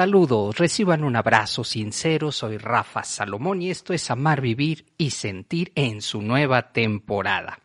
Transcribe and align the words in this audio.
Saludos, 0.00 0.56
reciban 0.56 1.04
un 1.04 1.14
abrazo 1.14 1.62
sincero, 1.62 2.32
soy 2.32 2.56
Rafa 2.56 3.04
Salomón 3.04 3.60
y 3.60 3.68
esto 3.68 3.92
es 3.92 4.10
Amar, 4.10 4.40
Vivir 4.40 4.86
y 4.96 5.10
Sentir 5.10 5.72
en 5.74 6.00
su 6.00 6.22
nueva 6.22 6.72
temporada. 6.72 7.58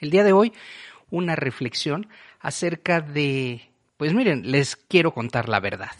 El 0.00 0.10
día 0.10 0.22
de 0.22 0.32
hoy, 0.32 0.52
una 1.10 1.34
reflexión 1.34 2.06
acerca 2.38 3.00
de, 3.00 3.72
pues 3.96 4.14
miren, 4.14 4.52
les 4.52 4.76
quiero 4.76 5.12
contar 5.12 5.48
la 5.48 5.58
verdad. 5.58 5.90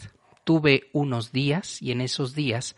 Tuve 0.45 0.89
unos 0.93 1.33
días 1.33 1.81
y 1.81 1.91
en 1.91 1.99
esos 1.99 2.35
días 2.35 2.77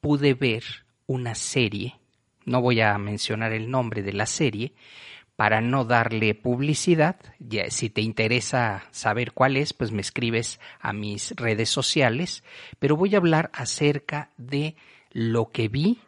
pude 0.00 0.34
ver 0.34 0.64
una 1.06 1.36
serie, 1.36 1.94
no 2.44 2.60
voy 2.60 2.80
a 2.80 2.98
mencionar 2.98 3.52
el 3.52 3.70
nombre 3.70 4.02
de 4.02 4.14
la 4.14 4.26
serie, 4.26 4.72
para 5.36 5.60
no 5.60 5.84
darle 5.84 6.34
publicidad, 6.34 7.16
si 7.68 7.90
te 7.90 8.00
interesa 8.00 8.84
saber 8.92 9.32
cuál 9.32 9.56
es, 9.56 9.72
pues 9.72 9.90
me 9.90 10.00
escribes 10.00 10.60
a 10.80 10.92
mis 10.92 11.32
redes 11.32 11.70
sociales, 11.70 12.44
pero 12.78 12.96
voy 12.96 13.14
a 13.14 13.18
hablar 13.18 13.50
acerca 13.52 14.30
de 14.36 14.76
lo 15.10 15.50
que 15.50 15.68
vi 15.68 15.98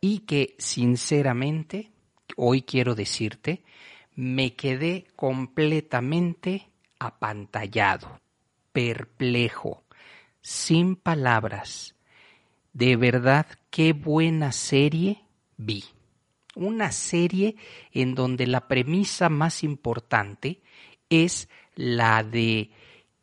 y 0.00 0.20
que 0.20 0.54
sinceramente, 0.58 1.90
hoy 2.36 2.62
quiero 2.62 2.94
decirte, 2.94 3.62
me 4.14 4.54
quedé 4.54 5.06
completamente 5.14 6.68
apantallado, 6.98 8.18
perplejo, 8.72 9.84
sin 10.40 10.96
palabras. 10.96 11.94
De 12.72 12.96
verdad, 12.96 13.46
qué 13.70 13.92
buena 13.92 14.52
serie 14.52 15.22
vi 15.58 15.84
una 16.60 16.92
serie 16.92 17.56
en 17.92 18.14
donde 18.14 18.46
la 18.46 18.68
premisa 18.68 19.28
más 19.28 19.64
importante 19.64 20.60
es 21.08 21.48
la 21.74 22.22
de 22.22 22.70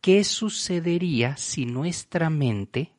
qué 0.02 0.23
sucedería 0.23 1.38
si 1.38 1.65
nuestra 1.65 2.30
mente 2.30 2.91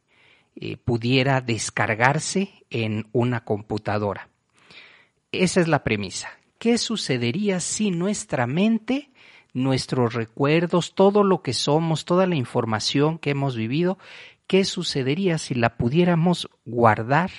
eh, 0.57 0.77
pudiera 0.77 1.41
descargarse 1.41 2.65
en 2.71 3.09
una 3.13 3.45
computadora. 3.45 4.29
Esa 5.33 5.61
es 5.61 5.69
la 5.69 5.85
premisa. 5.85 6.31
¿Qué 6.59 6.79
sucedería 6.79 7.61
si 7.61 7.91
nuestra 7.91 8.47
mente, 8.47 9.11
nuestros 9.53 10.15
recuerdos, 10.15 10.95
todo 10.95 11.23
lo 11.23 11.43
que 11.43 11.53
somos, 11.53 12.05
toda 12.05 12.27
la 12.27 12.35
información 12.35 13.19
que 13.19 13.31
hemos 13.31 13.57
vivido, 13.57 13.99
qué 14.47 14.65
sucedería 14.65 15.39
si 15.39 15.55
la 15.55 15.77
pudiéramos 15.77 16.49
guardar 16.65 17.31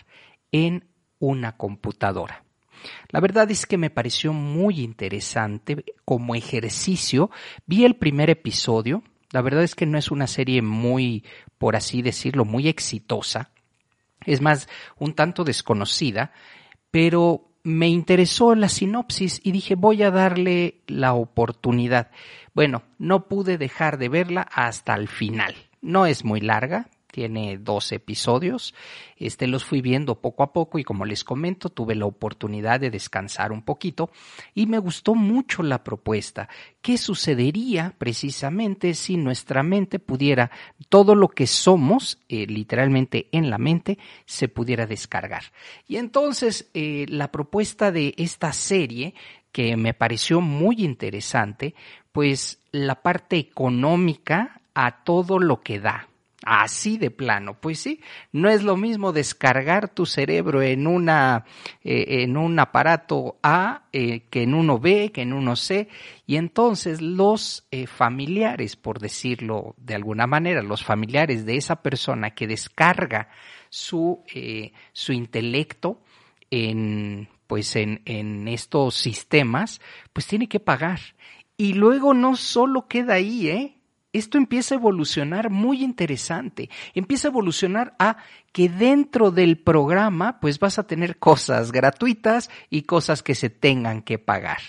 en 0.51 0.85
una 1.19 1.57
computadora? 1.57 2.43
La 3.09 3.19
verdad 3.19 3.49
es 3.51 3.65
que 3.65 3.77
me 3.77 3.89
pareció 3.89 4.33
muy 4.33 4.81
interesante 4.81 5.83
como 6.05 6.35
ejercicio. 6.35 7.29
Vi 7.65 7.85
el 7.85 7.95
primer 7.95 8.29
episodio. 8.29 9.03
La 9.31 9.41
verdad 9.41 9.63
es 9.63 9.75
que 9.75 9.85
no 9.85 9.97
es 9.97 10.11
una 10.11 10.27
serie 10.27 10.61
muy, 10.61 11.23
por 11.57 11.75
así 11.75 12.01
decirlo, 12.01 12.45
muy 12.45 12.67
exitosa. 12.67 13.51
Es 14.25 14.41
más, 14.41 14.67
un 14.97 15.13
tanto 15.13 15.43
desconocida, 15.43 16.31
pero 16.91 17.49
me 17.63 17.87
interesó 17.87 18.55
la 18.55 18.69
sinopsis 18.69 19.41
y 19.43 19.51
dije 19.51 19.75
voy 19.75 20.03
a 20.03 20.11
darle 20.11 20.81
la 20.87 21.13
oportunidad. 21.13 22.11
Bueno, 22.53 22.83
no 22.97 23.27
pude 23.27 23.57
dejar 23.57 23.97
de 23.97 24.09
verla 24.09 24.41
hasta 24.41 24.95
el 24.95 25.07
final. 25.07 25.55
No 25.81 26.05
es 26.05 26.25
muy 26.25 26.41
larga, 26.41 26.89
tiene 27.11 27.57
dos 27.57 27.91
episodios. 27.91 28.73
Este 29.17 29.47
los 29.47 29.63
fui 29.63 29.81
viendo 29.81 30.21
poco 30.21 30.43
a 30.43 30.53
poco 30.53 30.79
y 30.79 30.83
como 30.83 31.05
les 31.05 31.23
comento, 31.23 31.69
tuve 31.69 31.95
la 31.95 32.05
oportunidad 32.05 32.79
de 32.79 32.89
descansar 32.89 33.51
un 33.51 33.61
poquito 33.61 34.09
y 34.53 34.65
me 34.65 34.79
gustó 34.79 35.15
mucho 35.15 35.63
la 35.63 35.83
propuesta. 35.83 36.49
¿Qué 36.81 36.97
sucedería 36.97 37.93
precisamente 37.97 38.93
si 38.93 39.17
nuestra 39.17 39.63
mente 39.63 39.99
pudiera 39.99 40.51
todo 40.87 41.15
lo 41.15 41.27
que 41.27 41.47
somos, 41.47 42.19
eh, 42.29 42.45
literalmente 42.47 43.27
en 43.31 43.49
la 43.49 43.57
mente, 43.57 43.97
se 44.25 44.47
pudiera 44.47 44.85
descargar? 44.85 45.43
Y 45.87 45.97
entonces 45.97 46.69
eh, 46.73 47.05
la 47.09 47.31
propuesta 47.31 47.91
de 47.91 48.13
esta 48.17 48.53
serie 48.53 49.13
que 49.51 49.75
me 49.75 49.93
pareció 49.93 50.41
muy 50.41 50.83
interesante, 50.83 51.73
pues 52.11 52.59
la 52.71 53.01
parte 53.01 53.37
económica 53.37 54.61
a 54.73 55.03
todo 55.03 55.39
lo 55.39 55.61
que 55.61 55.79
da, 55.79 56.07
Así 56.45 56.97
de 56.97 57.11
plano, 57.11 57.59
pues 57.59 57.81
sí, 57.81 57.99
no 58.31 58.49
es 58.49 58.63
lo 58.63 58.77
mismo 58.77 59.11
descargar 59.11 59.89
tu 59.89 60.05
cerebro 60.05 60.61
en 60.61 60.87
una 60.87 61.43
eh, 61.83 62.23
en 62.23 62.37
un 62.37 62.57
aparato 62.59 63.39
A 63.43 63.89
eh, 63.91 64.21
que 64.29 64.43
en 64.43 64.53
uno 64.53 64.79
B, 64.79 65.11
que 65.11 65.23
en 65.23 65.33
uno 65.33 65.57
C, 65.57 65.89
y 66.25 66.37
entonces 66.37 67.01
los 67.01 67.67
eh, 67.71 67.87
familiares, 67.87 68.77
por 68.77 68.99
decirlo 68.99 69.75
de 69.77 69.95
alguna 69.95 70.27
manera, 70.27 70.63
los 70.63 70.81
familiares 70.81 71.45
de 71.45 71.57
esa 71.57 71.81
persona 71.81 72.31
que 72.31 72.47
descarga 72.47 73.27
su 73.69 74.23
su 74.93 75.11
intelecto 75.11 76.01
en 76.51 77.27
pues 77.47 77.75
en, 77.75 78.01
en 78.05 78.47
estos 78.47 78.95
sistemas, 78.95 79.81
pues 80.13 80.25
tiene 80.25 80.47
que 80.47 80.61
pagar. 80.61 80.99
Y 81.57 81.73
luego 81.73 82.13
no 82.13 82.37
solo 82.37 82.87
queda 82.87 83.15
ahí, 83.15 83.49
¿eh? 83.49 83.78
Esto 84.11 84.37
empieza 84.37 84.75
a 84.75 84.77
evolucionar 84.77 85.49
muy 85.49 85.83
interesante. 85.83 86.69
Empieza 86.93 87.27
a 87.27 87.31
evolucionar 87.31 87.95
a 87.99 88.17
que 88.51 88.69
dentro 88.69 89.31
del 89.31 89.57
programa 89.57 90.39
pues 90.39 90.59
vas 90.59 90.79
a 90.79 90.87
tener 90.87 91.17
cosas 91.17 91.71
gratuitas 91.71 92.49
y 92.69 92.83
cosas 92.83 93.21
que 93.21 93.35
se 93.35 93.49
tengan 93.49 94.01
que 94.01 94.17
pagar. 94.17 94.59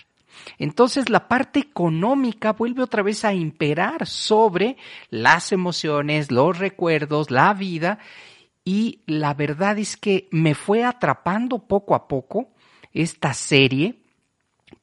Entonces 0.58 1.08
la 1.08 1.28
parte 1.28 1.60
económica 1.60 2.52
vuelve 2.52 2.82
otra 2.82 3.02
vez 3.02 3.24
a 3.24 3.34
imperar 3.34 4.06
sobre 4.06 4.76
las 5.10 5.52
emociones, 5.52 6.30
los 6.30 6.58
recuerdos, 6.58 7.30
la 7.30 7.52
vida 7.54 7.98
y 8.64 9.00
la 9.06 9.34
verdad 9.34 9.78
es 9.78 9.96
que 9.96 10.28
me 10.30 10.54
fue 10.54 10.84
atrapando 10.84 11.66
poco 11.66 11.94
a 11.94 12.08
poco 12.08 12.50
esta 12.92 13.32
serie 13.34 13.99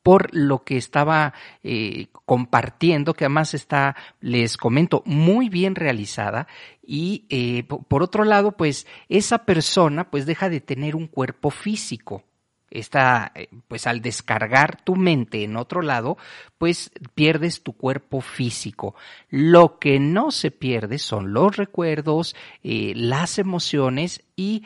por 0.08 0.34
lo 0.34 0.64
que 0.64 0.78
estaba 0.78 1.34
eh, 1.64 2.08
compartiendo, 2.26 3.14
que 3.14 3.26
además 3.26 3.54
está, 3.54 3.96
les 4.22 4.56
comento, 4.56 5.04
muy 5.06 5.50
bien 5.50 5.76
realizada. 5.76 6.48
Y 6.82 7.26
eh, 7.30 7.64
por 7.64 8.04
otro 8.04 8.24
lado, 8.24 8.54
pues 8.54 8.88
esa 9.10 9.40
persona 9.40 10.10
pues 10.10 10.26
deja 10.26 10.50
de 10.50 10.62
tener 10.62 10.96
un 10.96 11.08
cuerpo 11.08 11.50
físico. 11.50 12.24
Está, 12.70 13.34
eh, 13.36 13.50
pues 13.68 13.86
al 13.86 14.02
descargar 14.02 14.82
tu 14.82 14.96
mente 14.96 15.44
en 15.44 15.58
otro 15.58 15.82
lado, 15.82 16.18
pues 16.58 16.90
pierdes 17.14 17.62
tu 17.62 17.74
cuerpo 17.74 18.22
físico. 18.22 18.96
Lo 19.30 19.78
que 19.78 20.00
no 20.00 20.32
se 20.32 20.52
pierde 20.52 21.00
son 21.00 21.34
los 21.34 21.58
recuerdos, 21.58 22.34
las 22.64 23.40
emociones 23.40 24.24
y 24.38 24.64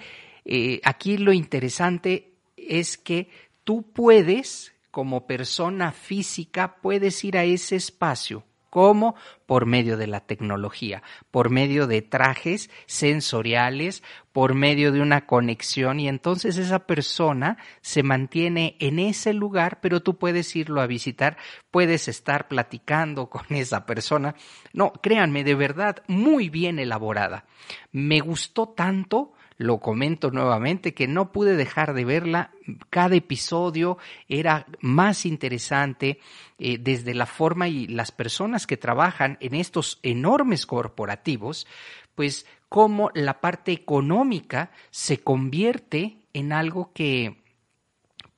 aquí 0.83 1.17
lo 1.17 1.33
interesante 1.33 2.33
es 2.57 2.97
que 2.97 3.29
tú 3.63 3.83
puedes 3.91 4.73
como 4.91 5.25
persona 5.25 5.91
física 5.91 6.77
puedes 6.81 7.23
ir 7.23 7.37
a 7.37 7.43
ese 7.45 7.75
espacio. 7.77 8.43
¿Cómo? 8.71 9.15
Por 9.47 9.65
medio 9.65 9.97
de 9.97 10.07
la 10.07 10.21
tecnología, 10.21 11.03
por 11.29 11.49
medio 11.49 11.87
de 11.87 12.01
trajes 12.01 12.69
sensoriales, 12.85 14.01
por 14.31 14.53
medio 14.53 14.93
de 14.93 15.01
una 15.01 15.25
conexión 15.25 15.99
y 15.99 16.07
entonces 16.07 16.57
esa 16.57 16.87
persona 16.87 17.57
se 17.81 18.01
mantiene 18.01 18.77
en 18.79 18.99
ese 18.99 19.33
lugar, 19.33 19.81
pero 19.81 19.99
tú 19.99 20.17
puedes 20.17 20.55
irlo 20.55 20.79
a 20.79 20.87
visitar, 20.87 21.35
puedes 21.69 22.07
estar 22.07 22.47
platicando 22.47 23.29
con 23.29 23.43
esa 23.49 23.85
persona. 23.85 24.35
No, 24.71 24.93
créanme, 24.93 25.43
de 25.43 25.55
verdad, 25.55 26.01
muy 26.07 26.47
bien 26.47 26.79
elaborada. 26.79 27.43
Me 27.91 28.21
gustó 28.21 28.69
tanto 28.69 29.33
lo 29.61 29.77
comento 29.77 30.31
nuevamente, 30.31 30.93
que 30.93 31.07
no 31.07 31.31
pude 31.31 31.55
dejar 31.55 31.93
de 31.93 32.03
verla. 32.03 32.51
Cada 32.89 33.15
episodio 33.15 33.97
era 34.27 34.65
más 34.79 35.25
interesante 35.25 36.19
eh, 36.57 36.77
desde 36.79 37.13
la 37.13 37.27
forma 37.27 37.67
y 37.67 37.87
las 37.87 38.11
personas 38.11 38.65
que 38.65 38.77
trabajan 38.77 39.37
en 39.39 39.53
estos 39.53 39.99
enormes 40.01 40.65
corporativos, 40.65 41.67
pues 42.15 42.47
cómo 42.69 43.11
la 43.13 43.39
parte 43.39 43.71
económica 43.71 44.71
se 44.89 45.19
convierte 45.19 46.17
en 46.33 46.53
algo 46.53 46.91
que 46.93 47.40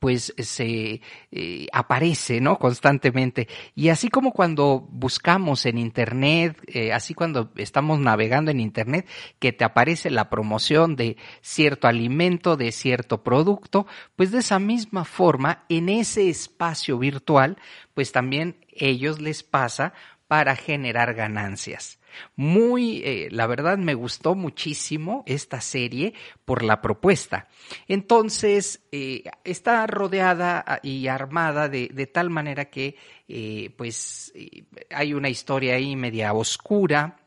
pues 0.04 0.34
se 0.38 1.00
eh, 1.32 1.68
aparece, 1.72 2.42
¿no? 2.42 2.60
Constantemente. 2.60 3.48
Y 3.74 3.88
así 3.88 4.10
como 4.10 4.34
cuando 4.34 4.86
buscamos 4.92 5.66
en 5.66 5.78
Internet, 5.78 6.62
eh, 6.68 6.92
así 6.92 7.14
cuando 7.14 7.54
estamos 7.56 8.00
navegando 8.00 8.52
en 8.52 8.60
Internet, 8.60 9.08
que 9.40 9.54
te 9.54 9.64
aparece 9.64 10.10
la 10.10 10.30
promoción 10.30 10.98
de 10.98 11.16
cierto 11.40 11.88
alimento, 11.88 12.58
de 12.58 12.74
cierto 12.74 13.24
producto, 13.24 13.88
pues 14.18 14.32
de 14.32 14.40
esa 14.40 14.60
misma 14.60 15.06
forma, 15.06 15.64
en 15.70 15.88
ese 15.88 16.28
espacio 16.28 16.98
virtual, 16.98 17.58
pues 17.94 18.12
también 18.12 18.58
ellos 18.74 19.22
les 19.22 19.42
pasa 19.42 19.94
para 20.28 20.58
generar 20.58 21.14
ganancias. 21.14 21.98
Muy, 22.36 23.02
eh, 23.04 23.28
la 23.32 23.48
verdad 23.48 23.78
me 23.78 23.94
gustó 23.94 24.36
muchísimo 24.36 25.24
esta 25.26 25.62
serie 25.62 26.14
por 26.46 26.64
la 26.64 26.82
propuesta. 26.82 27.48
Entonces, 27.88 28.82
eh, 28.92 29.24
está 29.44 29.86
rodeada 29.88 30.64
ah, 30.66 30.80
y 30.84 31.08
armada 31.08 31.70
de, 31.70 31.90
de 31.94 32.08
tal 32.08 32.30
manera 32.30 32.66
que, 32.66 32.96
eh, 33.28 33.74
pues, 33.78 34.34
hay 34.90 35.14
una 35.14 35.30
historia 35.30 35.76
ahí 35.76 35.96
media 35.96 36.34
oscura, 36.34 37.18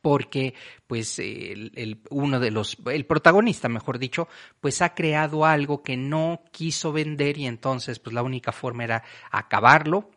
porque 0.00 0.54
pues 0.86 1.18
el, 1.18 2.02
uno 2.10 2.38
de 2.38 2.50
los 2.50 2.76
el 2.86 3.06
protagonista 3.06 3.70
mejor 3.70 3.98
dicho 3.98 4.28
pues 4.60 4.82
ha 4.82 4.94
creado 4.94 5.46
algo 5.46 5.82
que 5.82 5.96
no 5.96 6.42
quiso 6.52 6.92
vender 6.92 7.38
y 7.38 7.46
entonces 7.46 7.98
pues 7.98 8.12
la 8.12 8.22
única 8.22 8.52
forma 8.52 8.84
era 8.84 9.02
acabarlo 9.30 10.10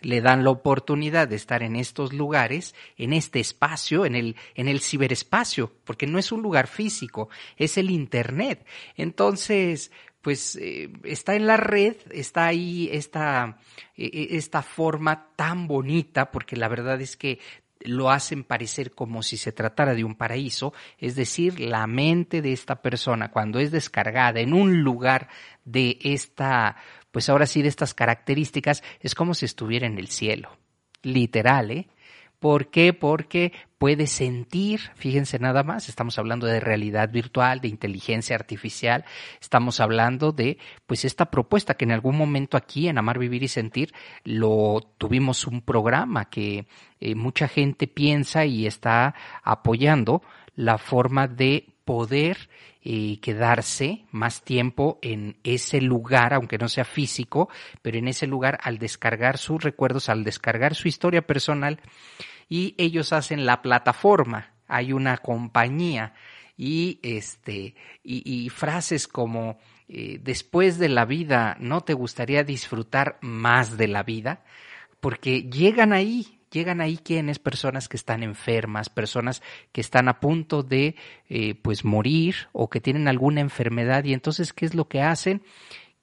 le 0.00 0.20
dan 0.20 0.44
la 0.44 0.50
oportunidad 0.50 1.28
de 1.28 1.36
estar 1.36 1.62
en 1.62 1.76
estos 1.76 2.12
lugares, 2.12 2.74
en 2.96 3.12
este 3.12 3.40
espacio, 3.40 4.06
en 4.06 4.14
el, 4.14 4.36
en 4.54 4.68
el 4.68 4.80
ciberespacio, 4.80 5.72
porque 5.84 6.06
no 6.06 6.18
es 6.18 6.32
un 6.32 6.42
lugar 6.42 6.66
físico, 6.66 7.28
es 7.56 7.78
el 7.78 7.90
Internet. 7.90 8.66
Entonces, 8.96 9.90
pues 10.22 10.56
eh, 10.56 10.90
está 11.04 11.36
en 11.36 11.46
la 11.46 11.56
red, 11.56 11.96
está 12.10 12.46
ahí 12.46 12.88
esta, 12.92 13.58
e, 13.96 14.06
e, 14.06 14.36
esta 14.36 14.62
forma 14.62 15.28
tan 15.36 15.68
bonita, 15.68 16.30
porque 16.32 16.56
la 16.56 16.68
verdad 16.68 17.00
es 17.00 17.16
que 17.16 17.38
lo 17.80 18.10
hacen 18.10 18.42
parecer 18.42 18.90
como 18.90 19.22
si 19.22 19.36
se 19.36 19.52
tratara 19.52 19.94
de 19.94 20.04
un 20.04 20.14
paraíso, 20.14 20.72
es 20.98 21.14
decir, 21.14 21.60
la 21.60 21.86
mente 21.86 22.42
de 22.42 22.52
esta 22.52 22.82
persona 22.82 23.30
cuando 23.30 23.60
es 23.60 23.70
descargada 23.70 24.40
en 24.40 24.52
un 24.52 24.82
lugar 24.82 25.28
de 25.64 25.98
esta 26.02 26.76
pues 27.16 27.30
ahora 27.30 27.46
sí 27.46 27.62
de 27.62 27.68
estas 27.68 27.94
características 27.94 28.82
es 29.00 29.14
como 29.14 29.32
si 29.32 29.46
estuviera 29.46 29.86
en 29.86 29.96
el 29.96 30.08
cielo. 30.08 30.50
Literal, 31.00 31.70
¿eh? 31.70 31.88
¿Por 32.38 32.68
qué? 32.68 32.92
Porque 32.92 33.52
puede 33.78 34.06
sentir, 34.06 34.80
fíjense 34.96 35.38
nada 35.38 35.62
más, 35.62 35.88
estamos 35.88 36.18
hablando 36.18 36.46
de 36.46 36.60
realidad 36.60 37.10
virtual, 37.10 37.62
de 37.62 37.68
inteligencia 37.68 38.36
artificial, 38.36 39.06
estamos 39.40 39.80
hablando 39.80 40.32
de 40.32 40.58
pues 40.84 41.06
esta 41.06 41.30
propuesta 41.30 41.72
que 41.72 41.86
en 41.86 41.92
algún 41.92 42.18
momento 42.18 42.58
aquí 42.58 42.86
en 42.86 42.98
Amar, 42.98 43.18
Vivir 43.18 43.44
y 43.44 43.48
Sentir 43.48 43.94
lo 44.22 44.82
tuvimos 44.98 45.46
un 45.46 45.62
programa 45.62 46.26
que 46.26 46.66
eh, 47.00 47.14
mucha 47.14 47.48
gente 47.48 47.86
piensa 47.86 48.44
y 48.44 48.66
está 48.66 49.14
apoyando 49.42 50.20
la 50.54 50.76
forma 50.76 51.28
de 51.28 51.75
poder 51.86 52.50
eh, 52.82 53.20
quedarse 53.22 54.04
más 54.10 54.42
tiempo 54.42 54.98
en 55.02 55.38
ese 55.44 55.80
lugar, 55.80 56.34
aunque 56.34 56.58
no 56.58 56.68
sea 56.68 56.84
físico, 56.84 57.48
pero 57.80 57.96
en 57.96 58.08
ese 58.08 58.26
lugar 58.26 58.58
al 58.62 58.78
descargar 58.78 59.38
sus 59.38 59.62
recuerdos, 59.62 60.08
al 60.08 60.24
descargar 60.24 60.74
su 60.74 60.88
historia 60.88 61.22
personal 61.22 61.80
y 62.48 62.74
ellos 62.76 63.12
hacen 63.12 63.46
la 63.46 63.62
plataforma. 63.62 64.52
Hay 64.66 64.92
una 64.92 65.16
compañía 65.18 66.12
y 66.56 66.98
este 67.02 67.76
y, 68.02 68.48
frases 68.50 69.06
como 69.06 69.58
eh, 69.88 70.18
después 70.20 70.78
de 70.78 70.88
la 70.88 71.04
vida 71.04 71.56
no 71.60 71.82
te 71.82 71.94
gustaría 71.94 72.42
disfrutar 72.42 73.18
más 73.20 73.76
de 73.76 73.86
la 73.86 74.02
vida 74.02 74.42
porque 74.98 75.42
llegan 75.42 75.92
ahí 75.92 76.35
llegan 76.56 76.80
ahí 76.80 76.96
quienes, 76.96 77.38
personas 77.38 77.88
que 77.88 77.98
están 77.98 78.22
enfermas, 78.22 78.88
personas 78.88 79.42
que 79.72 79.82
están 79.82 80.08
a 80.08 80.20
punto 80.20 80.62
de 80.62 80.96
eh, 81.28 81.54
pues 81.54 81.84
morir 81.84 82.48
o 82.52 82.70
que 82.70 82.80
tienen 82.80 83.08
alguna 83.08 83.42
enfermedad 83.42 84.04
y 84.04 84.14
entonces 84.14 84.52
¿qué 84.54 84.64
es 84.64 84.74
lo 84.74 84.88
que 84.88 85.02
hacen? 85.02 85.42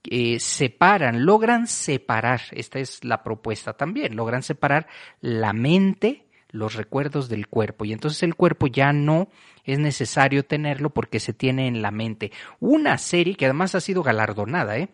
Eh, 0.03 0.39
separan, 0.39 1.25
logran 1.25 1.65
separar, 1.65 2.41
esta 2.51 2.77
es 2.77 3.03
la 3.03 3.23
propuesta 3.23 3.73
también, 3.73 4.15
logran 4.15 4.43
separar 4.43 4.87
la 5.21 5.53
mente, 5.53 6.27
los 6.49 6.75
recuerdos 6.75 7.29
del 7.29 7.47
cuerpo 7.47 7.85
y 7.85 7.93
entonces 7.93 8.21
el 8.21 8.35
cuerpo 8.35 8.67
ya 8.67 8.93
no 8.93 9.29
es 9.63 9.79
necesario 9.79 10.45
tenerlo 10.45 10.91
porque 10.91 11.19
se 11.19 11.33
tiene 11.33 11.67
en 11.67 11.81
la 11.81 11.89
mente. 11.89 12.31
Una 12.59 12.97
serie 12.99 13.35
que 13.35 13.45
además 13.45 13.73
ha 13.73 13.81
sido 13.81 14.03
galardonada, 14.03 14.77
¿eh? 14.77 14.89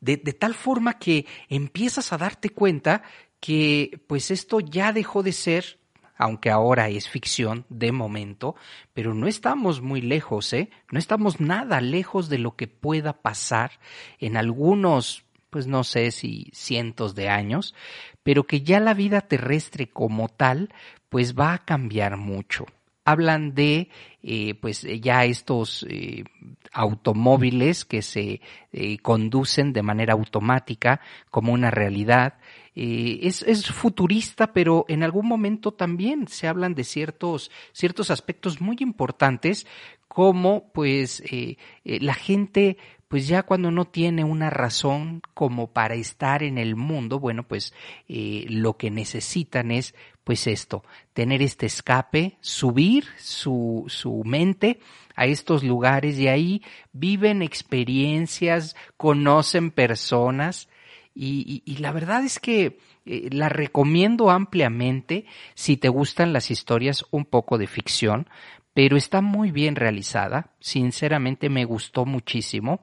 de, 0.00 0.16
tal 0.38 0.54
forma 0.54 0.98
que 0.98 1.26
empiezas 1.48 2.12
a 2.12 2.18
darte 2.18 2.50
cuenta 2.50 3.02
que 3.42 4.00
pues 4.06 4.30
esto 4.30 4.60
ya 4.60 4.92
dejó 4.92 5.24
de 5.24 5.32
ser, 5.32 5.80
aunque 6.16 6.48
ahora 6.48 6.88
es 6.88 7.08
ficción 7.08 7.66
de 7.68 7.90
momento, 7.90 8.54
pero 8.94 9.14
no 9.14 9.26
estamos 9.26 9.82
muy 9.82 10.00
lejos, 10.00 10.52
¿eh? 10.52 10.70
No 10.92 11.00
estamos 11.00 11.40
nada 11.40 11.80
lejos 11.80 12.28
de 12.28 12.38
lo 12.38 12.54
que 12.54 12.68
pueda 12.68 13.20
pasar 13.20 13.80
en 14.20 14.36
algunos, 14.36 15.24
pues 15.50 15.66
no 15.66 15.82
sé 15.82 16.12
si 16.12 16.50
cientos 16.52 17.16
de 17.16 17.30
años, 17.30 17.74
pero 18.22 18.46
que 18.46 18.62
ya 18.62 18.78
la 18.78 18.94
vida 18.94 19.22
terrestre 19.22 19.90
como 19.90 20.28
tal, 20.28 20.72
pues 21.08 21.36
va 21.36 21.54
a 21.54 21.64
cambiar 21.64 22.18
mucho 22.18 22.66
hablan 23.04 23.54
de 23.54 23.88
eh, 24.22 24.54
pues 24.54 24.86
ya 25.00 25.24
estos 25.24 25.84
eh, 25.88 26.24
automóviles 26.72 27.84
que 27.84 28.02
se 28.02 28.40
eh, 28.72 28.98
conducen 28.98 29.72
de 29.72 29.82
manera 29.82 30.14
automática 30.14 31.00
como 31.30 31.52
una 31.52 31.70
realidad. 31.70 32.34
Eh, 32.74 33.20
es, 33.22 33.42
es, 33.42 33.66
futurista, 33.66 34.54
pero 34.54 34.86
en 34.88 35.02
algún 35.02 35.28
momento 35.28 35.72
también 35.72 36.26
se 36.28 36.48
hablan 36.48 36.74
de 36.74 36.84
ciertos, 36.84 37.50
ciertos 37.72 38.10
aspectos 38.10 38.62
muy 38.62 38.76
importantes, 38.80 39.66
como 40.08 40.70
pues 40.72 41.20
eh, 41.30 41.58
eh, 41.84 42.00
la 42.00 42.14
gente 42.14 42.78
pues 43.08 43.28
ya 43.28 43.42
cuando 43.42 43.70
no 43.70 43.84
tiene 43.84 44.24
una 44.24 44.48
razón 44.48 45.20
como 45.34 45.70
para 45.70 45.96
estar 45.96 46.42
en 46.42 46.56
el 46.56 46.76
mundo, 46.76 47.20
bueno, 47.20 47.46
pues 47.46 47.74
lo 48.08 48.78
que 48.78 48.90
necesitan 48.90 49.70
es 49.70 49.94
pues 50.24 50.46
esto, 50.46 50.84
tener 51.12 51.42
este 51.42 51.66
escape, 51.66 52.36
subir 52.40 53.06
su, 53.18 53.84
su 53.88 54.22
mente 54.24 54.80
a 55.16 55.26
estos 55.26 55.62
lugares 55.62 56.18
y 56.18 56.28
ahí 56.28 56.62
viven 56.92 57.42
experiencias, 57.42 58.76
conocen 58.96 59.70
personas, 59.70 60.68
y, 61.14 61.76
la 61.78 61.92
verdad 61.92 62.24
es 62.24 62.38
que 62.38 62.78
eh, 63.04 63.28
la 63.30 63.48
recomiendo 63.48 64.30
ampliamente 64.30 65.26
si 65.54 65.76
te 65.76 65.88
gustan 65.88 66.32
las 66.32 66.50
historias 66.50 67.04
un 67.10 67.24
poco 67.24 67.58
de 67.58 67.66
ficción, 67.66 68.28
pero 68.74 68.96
está 68.96 69.20
muy 69.20 69.50
bien 69.50 69.76
realizada. 69.76 70.52
Sinceramente 70.60 71.50
me 71.50 71.64
gustó 71.64 72.06
muchísimo. 72.06 72.80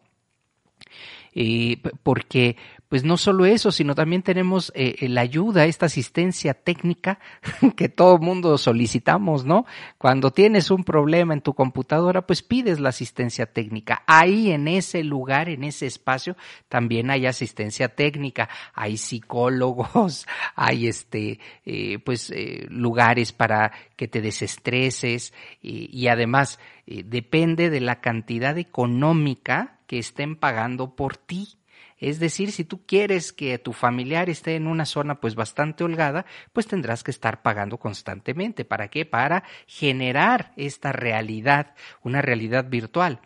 Eh, 1.33 1.81
porque 2.03 2.57
pues 2.89 3.03
no 3.03 3.17
solo 3.17 3.45
eso, 3.45 3.71
sino 3.71 3.93
también 3.93 4.24
tenemos 4.24 4.71
eh, 4.75 5.07
la 5.07 5.21
ayuda, 5.21 5.65
esta 5.65 5.86
asistencia 5.86 6.55
técnica 6.55 7.19
que 7.77 7.88
todo 7.88 8.17
mundo 8.17 8.57
solicitamos, 8.57 9.45
¿no? 9.45 9.65
Cuando 10.00 10.31
tienes 10.31 10.71
un 10.71 10.83
problema 10.83 11.36
en 11.36 11.41
tu 11.41 11.53
computadora, 11.53 12.25
pues 12.25 12.41
pides 12.41 12.79
la 12.79 12.89
asistencia 12.89 13.45
técnica. 13.45 14.01
Ahí 14.07 14.50
en 14.50 14.67
ese 14.67 15.03
lugar, 15.03 15.50
en 15.50 15.63
ese 15.63 15.86
espacio, 15.86 16.36
también 16.67 17.12
hay 17.12 17.27
asistencia 17.27 17.89
técnica, 17.89 18.50
hay 18.74 18.98
psicólogos, 18.98 20.25
hay 20.55 20.88
este, 20.88 21.39
eh, 21.65 22.00
pues 22.00 22.31
eh, 22.31 22.65
lugares 22.71 23.33
para 23.33 23.71
que 23.95 24.07
te 24.07 24.19
desestreses 24.19 25.33
y 25.62 26.07
además 26.07 26.57
depende 26.88 27.69
de 27.69 27.81
la 27.81 28.00
cantidad 28.00 28.57
económica 28.57 29.78
que 29.89 29.98
estén 29.98 30.36
pagando 30.36 30.96
por 30.96 31.17
ti. 31.17 31.58
Es 31.98 32.19
decir, 32.19 32.51
si 32.51 32.63
tú 32.63 32.86
quieres 32.86 33.34
que 33.34 33.58
tu 33.58 33.74
familiar 33.74 34.29
esté 34.29 34.55
en 34.55 34.67
una 34.67 34.86
zona 34.86 35.19
pues 35.19 35.34
bastante 35.34 35.84
holgada, 35.84 36.27
pues 36.53 36.67
tendrás 36.67 37.03
que 37.03 37.10
estar 37.10 37.41
pagando 37.41 37.79
constantemente. 37.79 38.65
¿Para 38.65 38.89
qué? 38.89 39.08
Para 39.08 39.43
generar 39.65 40.53
esta 40.58 40.91
realidad, 40.91 41.74
una 42.03 42.22
realidad 42.22 42.69
virtual. 42.69 43.19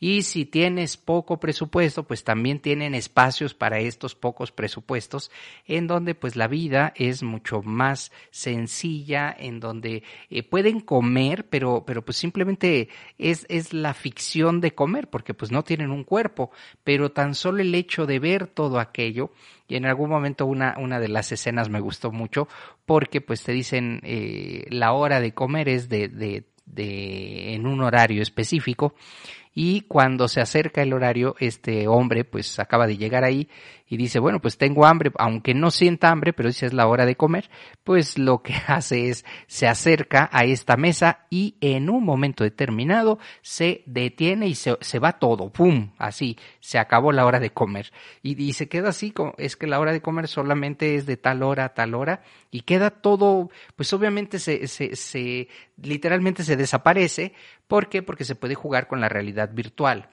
Y 0.00 0.22
si 0.22 0.44
tienes 0.44 0.96
poco 0.96 1.38
presupuesto, 1.38 2.04
pues 2.04 2.24
también 2.24 2.60
tienen 2.60 2.94
espacios 2.94 3.54
para 3.54 3.78
estos 3.78 4.14
pocos 4.14 4.52
presupuestos 4.52 5.30
en 5.66 5.86
donde 5.86 6.14
pues 6.14 6.36
la 6.36 6.48
vida 6.48 6.92
es 6.96 7.22
mucho 7.22 7.62
más 7.62 8.12
sencilla, 8.30 9.34
en 9.38 9.60
donde 9.60 10.02
eh, 10.30 10.42
pueden 10.42 10.80
comer, 10.80 11.46
pero, 11.48 11.84
pero 11.86 12.04
pues 12.04 12.16
simplemente 12.16 12.88
es, 13.18 13.46
es 13.48 13.72
la 13.72 13.94
ficción 13.94 14.60
de 14.60 14.74
comer, 14.74 15.08
porque 15.08 15.34
pues 15.34 15.50
no 15.50 15.64
tienen 15.64 15.90
un 15.90 16.04
cuerpo, 16.04 16.50
pero 16.84 17.12
tan 17.12 17.34
solo 17.34 17.60
el 17.60 17.74
hecho 17.74 18.06
de 18.06 18.18
ver 18.18 18.46
todo 18.46 18.78
aquello, 18.78 19.30
y 19.68 19.76
en 19.76 19.86
algún 19.86 20.10
momento 20.10 20.46
una, 20.46 20.76
una 20.78 21.00
de 21.00 21.08
las 21.08 21.32
escenas 21.32 21.68
me 21.68 21.80
gustó 21.80 22.12
mucho, 22.12 22.48
porque 22.84 23.20
pues 23.20 23.42
te 23.42 23.52
dicen 23.52 24.00
eh, 24.04 24.64
la 24.70 24.92
hora 24.92 25.20
de 25.20 25.32
comer 25.32 25.68
es 25.68 25.88
de, 25.88 26.08
de, 26.08 26.44
de 26.66 27.54
en 27.54 27.66
un 27.66 27.82
horario 27.82 28.22
específico 28.22 28.94
y 29.58 29.80
cuando 29.80 30.28
se 30.28 30.42
acerca 30.42 30.82
el 30.82 30.92
horario, 30.92 31.34
este 31.38 31.88
hombre 31.88 32.24
pues 32.24 32.58
acaba 32.58 32.86
de 32.86 32.98
llegar 32.98 33.24
ahí 33.24 33.48
y 33.88 33.96
dice, 33.96 34.18
bueno, 34.18 34.38
pues 34.38 34.58
tengo 34.58 34.84
hambre, 34.84 35.12
aunque 35.16 35.54
no 35.54 35.70
sienta 35.70 36.10
hambre, 36.10 36.34
pero 36.34 36.48
dice 36.48 36.66
es 36.66 36.74
la 36.74 36.86
hora 36.86 37.06
de 37.06 37.16
comer, 37.16 37.48
pues 37.82 38.18
lo 38.18 38.42
que 38.42 38.52
hace 38.66 39.08
es 39.08 39.24
se 39.46 39.66
acerca 39.66 40.28
a 40.30 40.44
esta 40.44 40.76
mesa 40.76 41.26
y 41.30 41.56
en 41.62 41.88
un 41.88 42.04
momento 42.04 42.44
determinado 42.44 43.18
se 43.40 43.82
detiene 43.86 44.46
y 44.46 44.56
se, 44.56 44.76
se 44.82 44.98
va 44.98 45.18
todo, 45.18 45.48
¡pum! 45.48 45.92
Así, 45.96 46.36
se 46.60 46.78
acabó 46.78 47.10
la 47.12 47.24
hora 47.24 47.40
de 47.40 47.50
comer. 47.50 47.92
Y, 48.22 48.42
y 48.42 48.52
se 48.52 48.68
queda 48.68 48.90
así, 48.90 49.10
como, 49.10 49.32
es 49.38 49.56
que 49.56 49.66
la 49.66 49.80
hora 49.80 49.92
de 49.92 50.02
comer 50.02 50.28
solamente 50.28 50.96
es 50.96 51.06
de 51.06 51.16
tal 51.16 51.42
hora 51.42 51.64
a 51.64 51.74
tal 51.74 51.94
hora 51.94 52.20
y 52.50 52.60
queda 52.60 52.90
todo, 52.90 53.50
pues 53.74 53.92
obviamente 53.94 54.38
se, 54.38 54.66
se, 54.66 54.96
se 54.96 55.48
literalmente 55.82 56.42
se 56.44 56.56
desaparece. 56.56 57.32
¿Por 57.66 57.88
qué? 57.88 58.02
Porque 58.02 58.24
se 58.24 58.34
puede 58.34 58.54
jugar 58.54 58.86
con 58.86 59.00
la 59.00 59.08
realidad 59.08 59.45
virtual. 59.52 60.08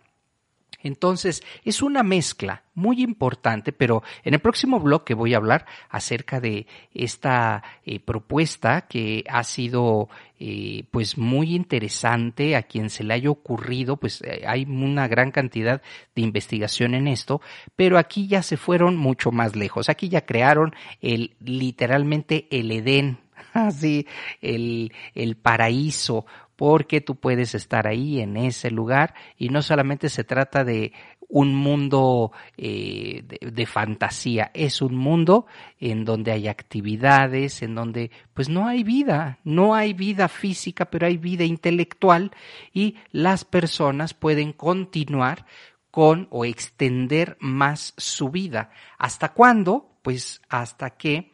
Entonces, 0.83 1.43
es 1.63 1.81
una 1.81 2.03
mezcla 2.03 2.63
muy 2.75 3.01
importante, 3.01 3.71
pero 3.71 4.03
en 4.23 4.33
el 4.33 4.41
próximo 4.41 4.81
blog 4.81 5.05
voy 5.15 5.33
a 5.33 5.37
hablar 5.37 5.65
acerca 5.89 6.41
de 6.41 6.67
esta 6.93 7.63
eh, 7.85 7.99
propuesta 8.01 8.81
que 8.81 9.23
ha 9.29 9.45
sido 9.45 10.09
eh, 10.39 10.83
pues 10.91 11.17
muy 11.17 11.55
interesante 11.55 12.57
a 12.57 12.63
quien 12.63 12.89
se 12.89 13.05
le 13.05 13.13
haya 13.13 13.29
ocurrido, 13.29 13.95
pues 13.95 14.21
eh, 14.23 14.43
hay 14.45 14.65
una 14.65 15.07
gran 15.07 15.31
cantidad 15.31 15.81
de 16.15 16.21
investigación 16.21 16.95
en 16.95 17.07
esto, 17.07 17.41
pero 17.77 17.97
aquí 17.97 18.27
ya 18.27 18.43
se 18.43 18.57
fueron 18.57 18.97
mucho 18.97 19.31
más 19.31 19.55
lejos. 19.55 19.87
Aquí 19.87 20.09
ya 20.09 20.25
crearon 20.25 20.75
el 21.01 21.35
literalmente 21.39 22.47
el 22.51 22.71
Edén 22.71 23.19
así 23.53 24.07
el, 24.41 24.91
el 25.15 25.37
paraíso 25.37 26.25
porque 26.55 27.01
tú 27.01 27.15
puedes 27.15 27.55
estar 27.55 27.87
ahí 27.87 28.21
en 28.21 28.37
ese 28.37 28.71
lugar 28.71 29.13
y 29.37 29.49
no 29.49 29.61
solamente 29.61 30.09
se 30.09 30.23
trata 30.23 30.63
de 30.63 30.93
un 31.33 31.55
mundo 31.55 32.31
eh, 32.57 33.23
de, 33.27 33.65
fantasía, 33.65 34.51
es 34.53 34.83
un 34.83 34.95
mundo 34.95 35.47
en 35.79 36.05
donde 36.05 36.31
hay 36.31 36.47
actividades, 36.47 37.63
en 37.63 37.73
donde 37.73 38.11
pues 38.35 38.49
no 38.49 38.67
hay 38.67 38.83
vida, 38.83 39.39
no 39.43 39.73
hay 39.73 39.93
vida 39.93 40.27
física, 40.27 40.85
pero 40.85 41.07
hay 41.07 41.17
vida 41.17 41.43
intelectual 41.43 42.29
y 42.71 42.97
las 43.11 43.45
personas 43.45 44.13
pueden 44.13 44.53
continuar 44.53 45.47
con 45.89 46.27
o 46.29 46.45
extender 46.45 47.35
más 47.39 47.95
su 47.97 48.29
vida. 48.29 48.69
¿Hasta 48.99 49.33
cuándo? 49.33 49.97
Pues 50.03 50.39
hasta 50.49 50.91
que 50.91 51.32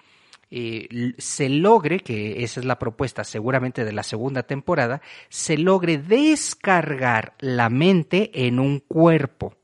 eh, 0.52 1.14
se 1.18 1.50
logre, 1.50 2.00
que 2.00 2.44
esa 2.44 2.60
es 2.60 2.66
la 2.66 2.80
propuesta 2.80 3.24
seguramente 3.24 3.86
de 3.86 3.92
la 3.92 4.04
segunda 4.04 4.44
temporada, 4.44 5.02
se 5.30 5.58
logre 5.58 5.98
descargar 5.98 7.34
la 7.40 7.70
mente 7.70 8.48
en 8.48 8.60
un 8.60 8.80
cuerpo. 8.80 9.56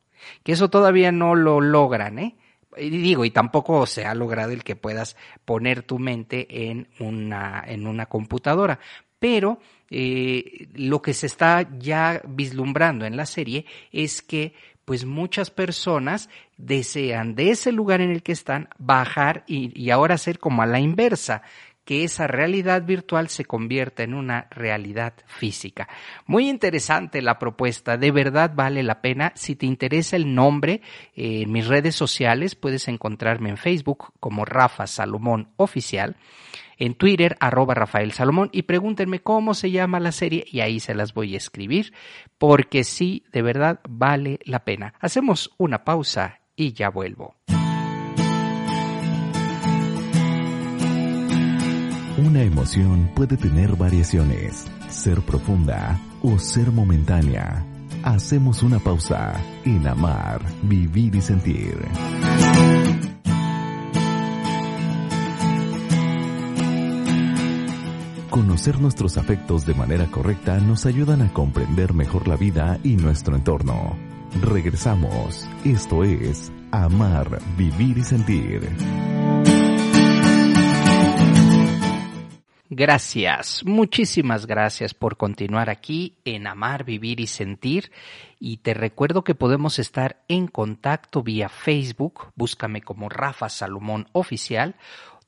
Que 0.43 0.53
eso 0.53 0.69
todavía 0.69 1.11
no 1.11 1.35
lo 1.35 1.61
logran, 1.61 2.19
¿eh? 2.19 2.35
Y 2.77 2.89
digo, 2.89 3.23
y 3.25 3.31
tampoco 3.31 3.85
se 3.85 4.05
ha 4.05 4.13
logrado 4.13 4.51
el 4.51 4.63
que 4.63 4.75
puedas 4.75 5.15
poner 5.45 5.83
tu 5.83 5.97
mente 5.97 6.67
en 6.69 6.89
una, 6.99 7.63
en 7.65 7.87
una 7.87 8.05
computadora. 8.07 8.79
Pero 9.17 9.59
eh, 9.89 10.67
lo 10.73 11.01
que 11.01 11.13
se 11.13 11.27
está 11.27 11.67
ya 11.79 12.21
vislumbrando 12.27 13.05
en 13.05 13.15
la 13.15 13.25
serie 13.25 13.65
es 13.91 14.21
que 14.21 14.53
pues 14.85 15.05
muchas 15.05 15.49
personas 15.49 16.29
desean 16.57 17.35
de 17.35 17.51
ese 17.51 17.71
lugar 17.71 18.01
en 18.01 18.11
el 18.11 18.23
que 18.23 18.31
están 18.31 18.69
bajar 18.77 19.43
y, 19.47 19.89
ahora 19.89 20.17
ser 20.17 20.39
como 20.39 20.61
a 20.61 20.67
la 20.67 20.79
inversa, 20.79 21.41
que 21.83 22.03
esa 22.03 22.25
realidad 22.25 22.83
virtual 22.83 23.29
se 23.29 23.45
convierta 23.45 24.01
en 24.01 24.15
una 24.15 24.47
realidad 24.49 25.13
física. 25.27 25.87
Muy 26.25 26.49
interesante 26.49 27.21
la 27.21 27.37
propuesta, 27.37 27.97
de 27.97 28.09
verdad 28.09 28.51
vale 28.55 28.81
la 28.81 29.01
pena. 29.01 29.33
Si 29.35 29.55
te 29.55 29.67
interesa 29.67 30.15
el 30.15 30.33
nombre, 30.33 30.81
eh, 31.15 31.41
en 31.43 31.51
mis 31.51 31.67
redes 31.67 31.95
sociales 31.95 32.55
puedes 32.55 32.87
encontrarme 32.87 33.49
en 33.49 33.57
Facebook 33.57 34.13
como 34.19 34.45
Rafa 34.45 34.87
Salomón 34.87 35.49
Oficial 35.57 36.15
en 36.77 36.95
Twitter, 36.95 37.37
arroba 37.39 37.73
Rafael 37.73 38.11
Salomón, 38.11 38.49
y 38.51 38.63
pregúntenme 38.63 39.19
cómo 39.19 39.53
se 39.53 39.71
llama 39.71 39.99
la 39.99 40.11
serie 40.11 40.45
y 40.49 40.59
ahí 40.59 40.79
se 40.79 40.95
las 40.95 41.13
voy 41.13 41.33
a 41.35 41.37
escribir, 41.37 41.93
porque 42.37 42.83
sí, 42.83 43.23
de 43.31 43.41
verdad 43.41 43.79
vale 43.87 44.39
la 44.45 44.65
pena. 44.65 44.93
Hacemos 44.99 45.53
una 45.57 45.83
pausa 45.83 46.41
y 46.55 46.73
ya 46.73 46.89
vuelvo. 46.89 47.35
Una 52.17 52.43
emoción 52.43 53.11
puede 53.13 53.35
tener 53.35 53.75
variaciones, 53.75 54.65
ser 54.87 55.19
profunda 55.21 55.99
o 56.21 56.39
ser 56.39 56.71
momentánea. 56.71 57.65
Hacemos 58.03 58.63
una 58.63 58.79
pausa 58.79 59.33
en 59.65 59.85
amar, 59.85 60.41
vivir 60.63 61.13
y 61.15 61.21
sentir. 61.21 61.75
Conocer 68.35 68.81
nuestros 68.81 69.17
afectos 69.17 69.65
de 69.65 69.73
manera 69.73 70.07
correcta 70.07 70.59
nos 70.59 70.85
ayudan 70.85 71.21
a 71.21 71.31
comprender 71.31 71.93
mejor 71.93 72.27
la 72.27 72.35
vida 72.35 72.77
y 72.83 72.97
nuestro 72.97 73.33
entorno. 73.33 73.97
Regresamos. 74.41 75.47
Esto 75.63 76.03
es 76.03 76.51
Amar, 76.69 77.39
Vivir 77.55 77.97
y 77.97 78.03
Sentir. 78.03 78.69
Gracias, 82.69 83.63
muchísimas 83.63 84.47
gracias 84.47 84.93
por 84.93 85.15
continuar 85.15 85.69
aquí 85.69 86.17
en 86.25 86.45
Amar, 86.45 86.83
Vivir 86.83 87.21
y 87.21 87.27
Sentir. 87.27 87.89
Y 88.37 88.57
te 88.57 88.73
recuerdo 88.73 89.23
que 89.23 89.33
podemos 89.33 89.79
estar 89.79 90.17
en 90.27 90.47
contacto 90.47 91.23
vía 91.23 91.47
Facebook, 91.47 92.33
búscame 92.35 92.81
como 92.81 93.07
Rafa 93.07 93.47
Salomón 93.47 94.09
Oficial 94.11 94.75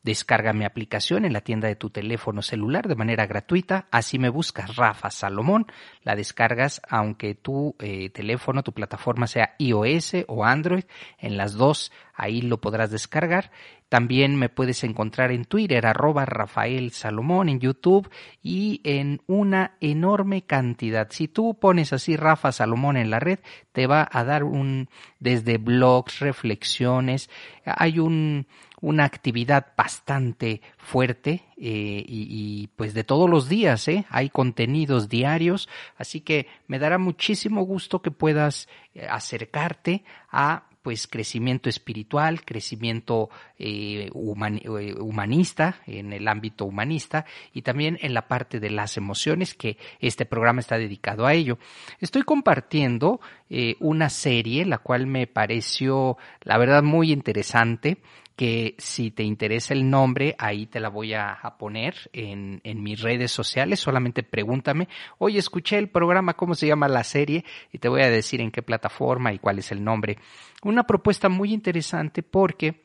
Descarga 0.03 0.53
mi 0.53 0.65
aplicación 0.65 1.25
en 1.25 1.33
la 1.33 1.41
tienda 1.41 1.67
de 1.67 1.75
tu 1.75 1.89
teléfono 1.89 2.41
celular 2.41 2.87
de 2.87 2.95
manera 2.95 3.25
gratuita. 3.25 3.87
Así 3.91 4.19
me 4.19 4.29
buscas 4.29 4.75
Rafa 4.75 5.09
Salomón. 5.09 5.67
La 6.03 6.15
descargas 6.15 6.81
aunque 6.87 7.35
tu 7.35 7.75
eh, 7.79 8.09
teléfono, 8.09 8.63
tu 8.63 8.73
plataforma 8.73 9.27
sea 9.27 9.55
iOS 9.57 10.15
o 10.27 10.45
Android. 10.45 10.85
En 11.17 11.37
las 11.37 11.53
dos 11.53 11.91
ahí 12.15 12.41
lo 12.41 12.59
podrás 12.59 12.91
descargar. 12.91 13.51
También 13.89 14.35
me 14.35 14.49
puedes 14.49 14.83
encontrar 14.83 15.31
en 15.31 15.45
Twitter, 15.45 15.85
arroba 15.87 16.25
Rafael 16.25 16.91
Salomón, 16.91 17.47
en 17.47 17.61
YouTube 17.61 18.09
y 18.43 18.81
en 18.83 19.21
una 19.27 19.77
enorme 19.79 20.41
cantidad. 20.41 21.07
Si 21.09 21.29
tú 21.29 21.57
pones 21.57 21.93
así 21.93 22.17
Rafa 22.17 22.51
Salomón 22.51 22.97
en 22.97 23.09
la 23.09 23.19
red, 23.19 23.39
te 23.71 23.87
va 23.87 24.07
a 24.11 24.25
dar 24.25 24.43
un, 24.43 24.89
desde 25.19 25.57
blogs, 25.57 26.19
reflexiones, 26.19 27.29
hay 27.63 27.99
un, 27.99 28.47
una 28.81 29.05
actividad 29.05 29.67
bastante 29.75 30.61
fuerte 30.77 31.43
eh, 31.57 32.03
y, 32.07 32.67
pues 32.75 32.93
de 32.93 33.03
todos 33.03 33.29
los 33.29 33.49
días, 33.49 33.87
¿eh? 33.87 34.05
hay 34.09 34.29
contenidos 34.29 35.09
diarios, 35.09 35.67
así 35.97 36.21
que 36.21 36.47
me 36.67 36.77
dará 36.77 36.97
muchísimo 36.99 37.63
gusto 37.63 38.01
que 38.01 38.11
puedas 38.11 38.67
eh, 38.93 39.07
acercarte 39.09 40.03
a 40.29 40.63
pues 40.83 41.07
crecimiento 41.07 41.67
espiritual, 41.67 42.45
crecimiento 42.45 43.29
humanista, 44.13 45.81
en 45.85 46.13
el 46.13 46.29
ámbito 46.29 46.63
humanista 46.63 47.25
y 47.51 47.63
también 47.63 47.99
en 48.01 48.13
la 48.13 48.29
parte 48.29 48.61
de 48.61 48.69
las 48.69 48.95
emociones 48.95 49.53
que 49.53 49.77
este 49.99 50.25
programa 50.25 50.61
está 50.61 50.77
dedicado 50.77 51.25
a 51.25 51.33
ello. 51.33 51.57
Estoy 51.99 52.23
compartiendo 52.23 53.19
una 53.81 54.09
serie 54.09 54.63
la 54.63 54.77
cual 54.77 55.07
me 55.07 55.27
pareció 55.27 56.15
la 56.43 56.57
verdad 56.57 56.83
muy 56.83 57.11
interesante 57.11 57.97
que 58.37 58.75
si 58.77 59.09
te 59.09 59.23
interesa 59.23 59.73
el 59.73 59.89
nombre, 59.89 60.35
ahí 60.37 60.67
te 60.67 60.79
la 60.79 60.89
voy 60.89 61.15
a, 61.15 61.39
poner 61.57 61.95
en, 62.13 62.61
en, 62.63 62.83
mis 62.83 63.01
redes 63.01 63.31
sociales. 63.31 63.79
Solamente 63.79 64.21
pregúntame, 64.21 64.87
oye, 65.17 65.39
escuché 65.39 65.79
el 65.79 65.89
programa, 65.89 66.35
¿cómo 66.35 66.53
se 66.53 66.67
llama 66.67 66.87
la 66.87 67.03
serie? 67.03 67.43
Y 67.73 67.79
te 67.79 67.89
voy 67.89 68.03
a 68.03 68.11
decir 68.11 68.39
en 68.39 68.51
qué 68.51 68.61
plataforma 68.61 69.33
y 69.33 69.39
cuál 69.39 69.57
es 69.57 69.71
el 69.71 69.83
nombre. 69.83 70.19
Una 70.61 70.85
propuesta 70.85 71.29
muy 71.29 71.51
interesante 71.51 72.21
porque 72.21 72.83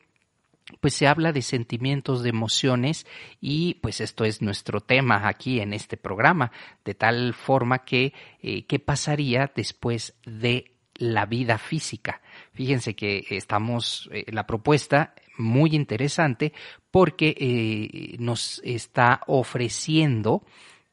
pues 0.81 0.95
se 0.95 1.05
habla 1.05 1.31
de 1.31 1.43
sentimientos, 1.43 2.23
de 2.23 2.29
emociones 2.29 3.05
y 3.39 3.75
pues 3.75 4.01
esto 4.01 4.25
es 4.25 4.41
nuestro 4.41 4.81
tema 4.81 5.27
aquí 5.27 5.59
en 5.59 5.71
este 5.71 5.97
programa, 5.97 6.51
de 6.83 6.95
tal 6.95 7.35
forma 7.35 7.85
que 7.85 8.13
eh, 8.41 8.65
qué 8.65 8.79
pasaría 8.79 9.51
después 9.55 10.15
de 10.25 10.71
la 10.95 11.25
vida 11.27 11.57
física. 11.57 12.21
Fíjense 12.53 12.95
que 12.95 13.25
estamos, 13.29 14.09
eh, 14.11 14.25
la 14.31 14.47
propuesta 14.47 15.13
muy 15.37 15.75
interesante 15.75 16.53
porque 16.91 17.35
eh, 17.37 18.15
nos 18.19 18.61
está 18.63 19.21
ofreciendo 19.27 20.43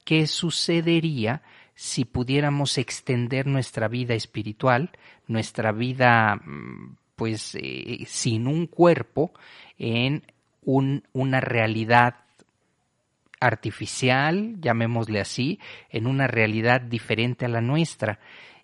qué 0.04 0.26
sucedería 0.26 1.42
si 1.74 2.04
pudiéramos 2.04 2.78
extender 2.78 3.46
nuestra 3.46 3.88
vida 3.88 4.14
espiritual, 4.14 4.90
nuestra 5.26 5.72
vida 5.72 6.36
mm, 6.36 6.96
pues 7.16 7.54
eh, 7.54 8.04
sin 8.06 8.46
un 8.46 8.66
cuerpo 8.66 9.32
en 9.78 10.22
un, 10.62 11.04
una 11.12 11.40
realidad 11.40 12.16
artificial, 13.40 14.60
llamémosle 14.60 15.20
así, 15.20 15.58
en 15.88 16.06
una 16.06 16.26
realidad 16.26 16.82
diferente 16.82 17.46
a 17.46 17.48
la 17.48 17.62
nuestra. 17.62 18.20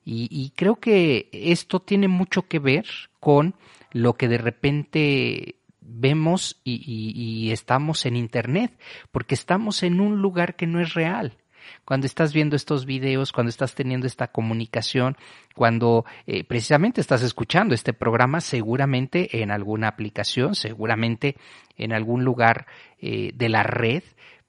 Y, 0.09 0.52
creo 0.54 0.76
que 0.76 1.28
esto 1.33 1.80
tiene 1.80 2.06
mucho 2.06 2.47
que 2.47 2.61
ver 2.61 2.87
con 3.18 3.56
lo 3.90 4.12
que 4.12 4.28
de 4.28 4.38
repente 4.38 5.56
vemos 5.88 6.61
y, 6.64 7.50
estamos 7.52 8.07
en 8.07 8.16
Internet, 8.16 8.78
porque 9.11 9.35
estamos 9.35 9.83
en 9.83 10.00
un 10.00 10.21
lugar 10.21 10.57
que 10.57 10.66
no 10.66 10.81
es 10.81 10.95
real. 10.95 11.37
Cuando 11.85 12.07
estás 12.07 12.33
viendo 12.33 12.55
estos 12.55 12.87
videos, 12.87 13.33
cuando 13.33 13.50
estás 13.50 13.75
teniendo 13.75 14.07
esta 14.07 14.28
comunicación, 14.28 15.16
cuando 15.55 16.05
eh, 16.26 16.45
precisamente 16.45 17.00
estás 17.00 17.23
escuchando 17.23 17.75
este 17.75 17.93
programa, 17.93 18.40
seguramente 18.40 19.43
en 19.43 19.50
alguna 19.50 19.88
aplicación, 19.88 20.55
seguramente 20.55 21.37
en 21.76 21.93
algún 21.93 22.25
lugar 22.25 22.66
eh, 22.99 23.33
de 23.35 23.49
la 23.49 23.64
red, 23.64 24.05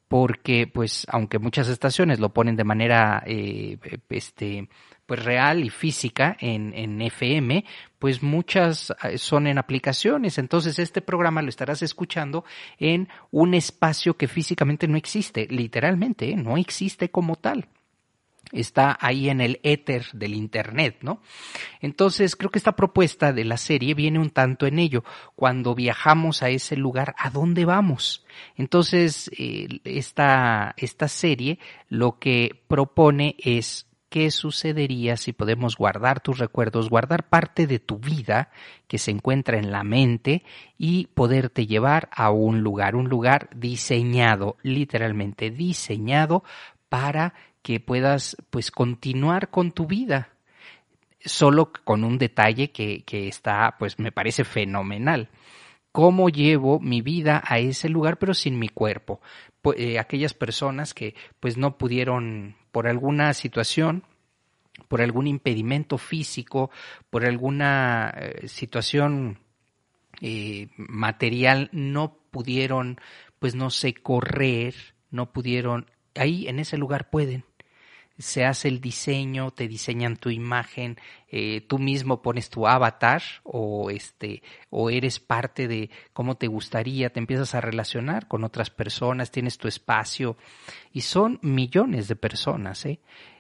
porque 0.08 0.68
pues 0.68 1.06
aunque 1.10 1.40
muchas 1.40 1.68
estaciones 1.68 2.20
lo 2.20 2.34
ponen 2.34 2.56
de 2.56 2.64
manera 2.64 3.24
eh, 3.26 3.78
este 4.10 4.70
pues 5.06 5.24
real 5.24 5.64
y 5.64 5.70
física 5.70 6.36
en, 6.40 6.74
en 6.74 7.02
FM, 7.02 7.64
pues 8.00 8.22
muchas 8.24 8.94
eh, 9.04 9.18
son 9.18 9.48
en 9.48 9.58
aplicaciones. 9.58 10.38
Entonces 10.38 10.80
este 10.80 11.02
programa 11.02 11.42
lo 11.42 11.50
estarás 11.50 11.82
escuchando 11.82 12.46
en 12.80 13.10
un 13.32 13.54
espacio 13.54 14.16
que 14.16 14.28
físicamente 14.28 14.88
no 14.88 14.98
existe, 14.98 15.48
literalmente, 15.50 16.30
¿eh? 16.30 16.36
no 16.36 16.58
existe 16.58 17.10
como 17.10 17.36
tal 17.36 17.68
está 18.52 18.98
ahí 19.00 19.30
en 19.30 19.42
el 19.42 19.60
éter 19.64 20.06
del 20.14 20.34
Internet, 20.34 20.98
¿no? 21.02 21.22
Entonces, 21.82 22.36
creo 22.36 22.50
que 22.50 22.60
esta 22.60 22.76
propuesta 22.76 23.34
de 23.34 23.46
la 23.46 23.58
serie 23.58 23.94
viene 23.94 24.20
un 24.20 24.30
tanto 24.30 24.66
en 24.66 24.80
ello. 24.80 25.04
Cuando 25.36 25.76
viajamos 25.76 26.44
a 26.44 26.50
ese 26.50 26.76
lugar, 26.76 27.16
¿a 27.18 27.30
dónde 27.30 27.66
vamos? 27.66 28.26
Entonces, 28.56 29.30
eh, 29.38 29.82
esta, 29.84 30.74
esta 30.78 31.08
serie 31.08 31.60
lo 31.90 32.20
que 32.20 32.64
propone 32.68 33.36
es 33.40 33.88
qué 34.18 34.32
sucedería 34.32 35.16
si 35.16 35.32
podemos 35.32 35.78
guardar 35.78 36.22
tus 36.22 36.40
recuerdos, 36.40 36.90
guardar 36.90 37.30
parte 37.30 37.68
de 37.68 37.78
tu 37.78 38.00
vida 38.00 38.50
que 38.88 38.98
se 38.98 39.12
encuentra 39.12 39.60
en 39.60 39.72
la 39.72 39.84
mente 39.84 40.44
y 40.76 41.06
poderte 41.14 41.68
llevar 41.68 42.10
a 42.12 42.32
un 42.32 42.62
lugar, 42.62 42.96
un 42.96 43.10
lugar 43.10 43.48
diseñado, 43.56 44.58
literalmente 44.64 45.52
diseñado 45.52 46.44
para 46.90 47.36
que 47.62 47.80
puedas 47.80 48.36
pues 48.50 48.72
continuar 48.72 49.52
con 49.52 49.72
tu 49.72 49.86
vida. 49.86 50.30
Solo 51.24 51.72
con 51.84 52.04
un 52.04 52.18
detalle 52.18 52.72
que, 52.72 53.04
que 53.04 53.28
está 53.28 53.76
pues 53.78 54.00
me 54.00 54.12
parece 54.12 54.46
fenomenal. 54.46 55.30
Cómo 55.92 56.30
llevo 56.30 56.80
mi 56.80 57.02
vida 57.02 57.44
a 57.46 57.60
ese 57.60 57.88
lugar 57.88 58.18
pero 58.18 58.34
sin 58.34 58.58
mi 58.58 58.70
cuerpo 58.70 59.22
eh, 59.76 60.00
aquellas 60.00 60.34
personas 60.34 60.94
que 60.94 61.16
pues 61.40 61.58
no 61.58 61.78
pudieron 61.78 62.56
por 62.78 62.88
alguna 62.88 63.34
situación 63.34 64.04
por 64.88 65.02
algún 65.02 65.26
impedimento 65.26 65.98
físico 65.98 66.70
por 67.10 67.26
alguna 67.26 68.14
eh, 68.16 68.48
situación 68.48 69.40
eh, 70.22 70.68
material 70.78 71.72
no 71.72 72.20
pudieron 72.30 73.02
pues 73.40 73.56
no 73.56 73.72
sé 73.72 73.96
correr 73.96 74.76
no 75.10 75.34
pudieron 75.34 75.90
ahí 76.14 76.48
en 76.48 76.60
ese 76.60 76.78
lugar 76.78 77.10
pueden 77.10 77.46
se 78.18 78.46
hace 78.46 78.68
el 78.68 78.82
diseño, 78.82 79.52
te 79.52 79.68
diseñan 79.68 80.18
tu 80.18 80.30
imagen, 80.30 80.98
eh, 81.30 81.62
tú 81.68 81.78
mismo 81.78 82.22
pones 82.22 82.50
tu 82.50 82.68
avatar 82.68 83.22
o 83.44 83.90
este 83.90 84.42
o 84.70 84.90
eres 84.90 85.20
parte 85.20 85.68
de 85.68 85.90
cómo 86.14 86.36
te 86.36 86.48
gustaría, 86.48 87.12
te 87.12 87.20
empiezas 87.20 87.54
a 87.54 87.62
relacionar 87.62 88.28
con 88.28 88.44
otras 88.44 88.70
personas, 88.70 89.32
tienes 89.32 89.58
tu 89.58 89.68
espacio 89.68 90.38
y 90.92 91.02
son 91.02 91.40
millones 91.42 92.08
de 92.08 92.16
personas, 92.16 92.86
¿eh? 92.86 93.00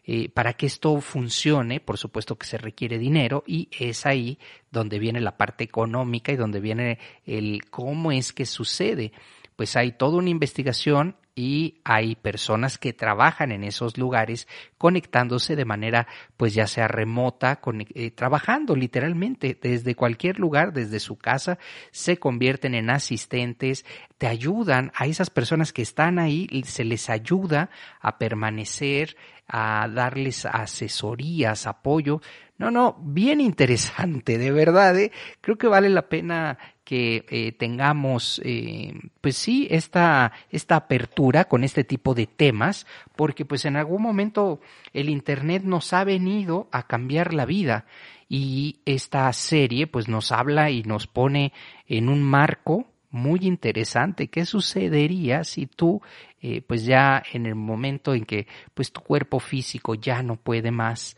Eh, 0.09 0.29
para 0.29 0.53
que 0.53 0.67
esto 0.67 1.01
funcione, 1.01 1.81
por 1.81 1.97
supuesto 1.97 2.37
que 2.37 2.47
se 2.47 2.57
requiere 2.57 2.97
dinero 2.97 3.43
y 3.45 3.67
es 3.77 4.05
ahí 4.05 4.39
donde 4.71 4.99
viene 4.99 5.19
la 5.19 5.35
parte 5.35 5.65
económica 5.65 6.31
y 6.31 6.37
donde 6.37 6.61
viene 6.61 6.97
el 7.25 7.65
cómo 7.69 8.13
es 8.13 8.31
que 8.31 8.45
sucede. 8.45 9.11
Pues 9.57 9.75
hay 9.75 9.91
toda 9.91 10.19
una 10.19 10.29
investigación 10.29 11.17
y 11.37 11.75
hay 11.83 12.15
personas 12.15 12.79
que 12.79 12.93
trabajan 12.93 13.51
en 13.51 13.63
esos 13.63 13.99
lugares 13.99 14.47
conectándose 14.79 15.55
de 15.55 15.65
manera 15.65 16.07
pues 16.35 16.55
ya 16.55 16.65
sea 16.65 16.87
remota, 16.87 17.59
eh, 17.93 18.09
trabajando 18.09 18.75
literalmente 18.75 19.55
desde 19.61 19.93
cualquier 19.93 20.39
lugar, 20.39 20.73
desde 20.73 20.99
su 20.99 21.15
casa, 21.15 21.59
se 21.91 22.17
convierten 22.17 22.73
en 22.73 22.89
asistentes, 22.89 23.85
te 24.17 24.25
ayudan 24.25 24.91
a 24.95 25.05
esas 25.05 25.29
personas 25.29 25.73
que 25.73 25.83
están 25.83 26.17
ahí, 26.17 26.49
se 26.65 26.83
les 26.83 27.07
ayuda 27.07 27.69
a 28.01 28.17
permanecer, 28.17 29.15
a 29.47 29.87
darles 29.87 30.45
asesorías, 30.45 31.67
apoyo. 31.67 32.21
No, 32.57 32.71
no, 32.71 32.97
bien 32.99 33.39
interesante, 33.39 34.37
de 34.37 34.51
verdad, 34.51 34.97
¿eh? 34.97 35.11
creo 35.41 35.57
que 35.57 35.67
vale 35.67 35.89
la 35.89 36.09
pena 36.09 36.57
que 36.83 37.25
eh, 37.29 37.51
tengamos, 37.51 38.41
eh, 38.43 38.93
pues 39.21 39.37
sí, 39.37 39.67
esta, 39.69 40.31
esta 40.49 40.77
apertura 40.77 41.45
con 41.45 41.63
este 41.63 41.83
tipo 41.83 42.15
de 42.15 42.25
temas, 42.25 42.87
porque 43.15 43.45
pues 43.45 43.65
en 43.65 43.75
algún 43.75 44.01
momento 44.01 44.59
el 44.93 45.09
Internet 45.09 45.63
nos 45.63 45.93
ha 45.93 46.03
venido 46.03 46.67
a 46.71 46.87
cambiar 46.87 47.33
la 47.33 47.45
vida 47.45 47.85
y 48.29 48.79
esta 48.85 49.31
serie 49.33 49.85
pues 49.85 50.07
nos 50.07 50.31
habla 50.31 50.71
y 50.71 50.83
nos 50.83 51.07
pone 51.07 51.53
en 51.87 52.09
un 52.09 52.23
marco 52.23 52.87
muy 53.09 53.41
interesante. 53.41 54.27
¿Qué 54.29 54.45
sucedería 54.45 55.43
si 55.43 55.67
tú, 55.67 56.01
eh, 56.41 56.61
pues 56.61 56.85
ya 56.85 57.23
en 57.31 57.45
el 57.45 57.55
momento 57.55 58.13
en 58.13 58.25
que 58.25 58.47
pues 58.73 58.91
tu 58.91 59.01
cuerpo 59.01 59.39
físico 59.39 59.95
ya 59.95 60.21
no 60.23 60.35
puede 60.35 60.71
más, 60.71 61.17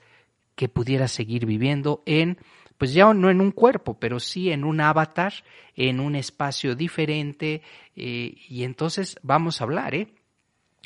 que 0.56 0.68
pudieras 0.68 1.12
seguir 1.12 1.46
viviendo 1.46 2.04
en 2.06 2.38
pues 2.80 2.94
ya 2.94 3.14
no 3.14 3.30
en 3.30 3.42
un 3.42 3.52
cuerpo, 3.52 4.00
pero 4.00 4.22
sí 4.22 4.52
en 4.52 4.64
un 4.64 4.80
avatar, 4.80 5.34
en 5.76 6.00
un 6.00 6.16
espacio 6.16 6.76
diferente. 6.76 7.62
Eh, 7.96 8.36
y 8.48 8.64
entonces 8.64 9.18
vamos 9.22 9.60
a 9.60 9.66
hablar 9.66 9.94
¿eh? 9.96 10.08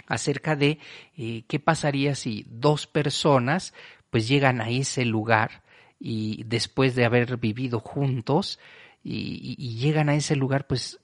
acerca 0.08 0.56
de 0.56 0.80
eh, 1.16 1.44
qué 1.48 1.60
pasaría 1.60 2.16
si 2.16 2.46
dos 2.50 2.88
personas 2.88 3.76
pues 4.10 4.28
llegan 4.28 4.60
a 4.60 4.70
ese 4.70 5.06
lugar 5.06 5.64
y 6.00 6.44
después 6.46 6.96
de 6.96 7.06
haber 7.06 7.38
vivido 7.38 7.80
juntos 7.80 8.60
y, 9.04 9.56
y 9.58 9.76
llegan 9.78 10.10
a 10.10 10.16
ese 10.16 10.36
lugar 10.36 10.68
pues 10.68 11.00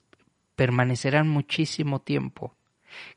permanecerán 0.56 1.28
muchísimo 1.28 2.00
tiempo. 2.00 2.54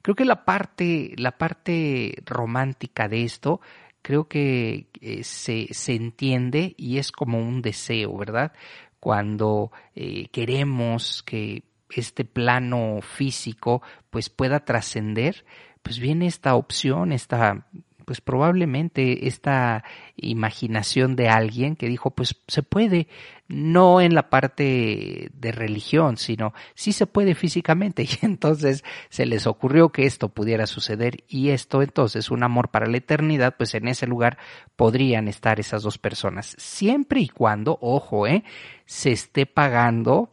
Creo 0.02 0.16
que 0.16 0.26
la 0.26 0.46
parte, 0.46 1.14
la 1.18 1.38
parte 1.38 2.16
romántica 2.26 3.08
de 3.08 3.24
esto 3.24 3.62
creo 4.02 4.28
que 4.28 4.88
eh, 5.02 5.24
se, 5.24 5.68
se, 5.74 5.96
entiende 5.96 6.76
y 6.78 6.98
es 6.98 7.12
como 7.12 7.40
un 7.40 7.62
deseo, 7.62 8.16
¿verdad? 8.18 8.54
Cuando 9.00 9.72
eh, 9.96 10.28
queremos 10.32 11.24
que 11.24 11.64
este 11.90 12.26
plano 12.26 13.00
físico 13.02 13.82
pues 14.10 14.30
pueda 14.30 14.66
trascender, 14.66 15.46
pues 15.82 16.00
viene 16.00 16.28
esta 16.28 16.56
opción, 16.56 17.12
esta 17.12 17.68
pues 18.06 18.22
probablemente 18.22 19.28
esta 19.28 19.84
imaginación 20.16 21.16
de 21.16 21.30
alguien 21.30 21.76
que 21.76 21.88
dijo, 21.88 22.12
pues 22.12 22.36
se 22.48 22.64
puede, 22.64 23.08
no 23.48 24.02
en 24.02 24.16
la 24.16 24.30
parte 24.30 25.30
de 25.34 25.52
religión, 25.52 26.18
sino 26.18 26.54
sí 26.74 26.92
se 26.94 27.08
puede 27.08 27.36
físicamente. 27.36 28.04
Y 28.14 28.26
entonces 28.26 28.84
se 29.10 29.26
les 29.26 29.48
ocurrió 29.48 29.90
que 29.90 30.06
esto 30.06 30.30
pudiera 30.30 30.68
suceder 30.68 31.24
y 31.28 31.50
esto 31.50 31.82
entonces, 31.82 32.32
un 32.32 32.44
amor 32.44 32.70
para 32.70 32.88
la 32.88 32.98
eternidad, 32.98 33.56
pues 33.58 33.74
en 33.74 33.88
ese 33.88 34.08
lugar 34.08 34.38
podrían 34.76 35.28
estar 35.28 35.60
esas 35.60 35.84
dos 35.84 35.98
personas, 35.98 36.56
siempre 36.58 37.22
y 37.22 37.30
cuando, 37.30 37.78
ojo, 37.82 38.28
eh, 38.28 38.44
se 38.86 39.12
esté 39.12 39.46
pagando 39.46 40.33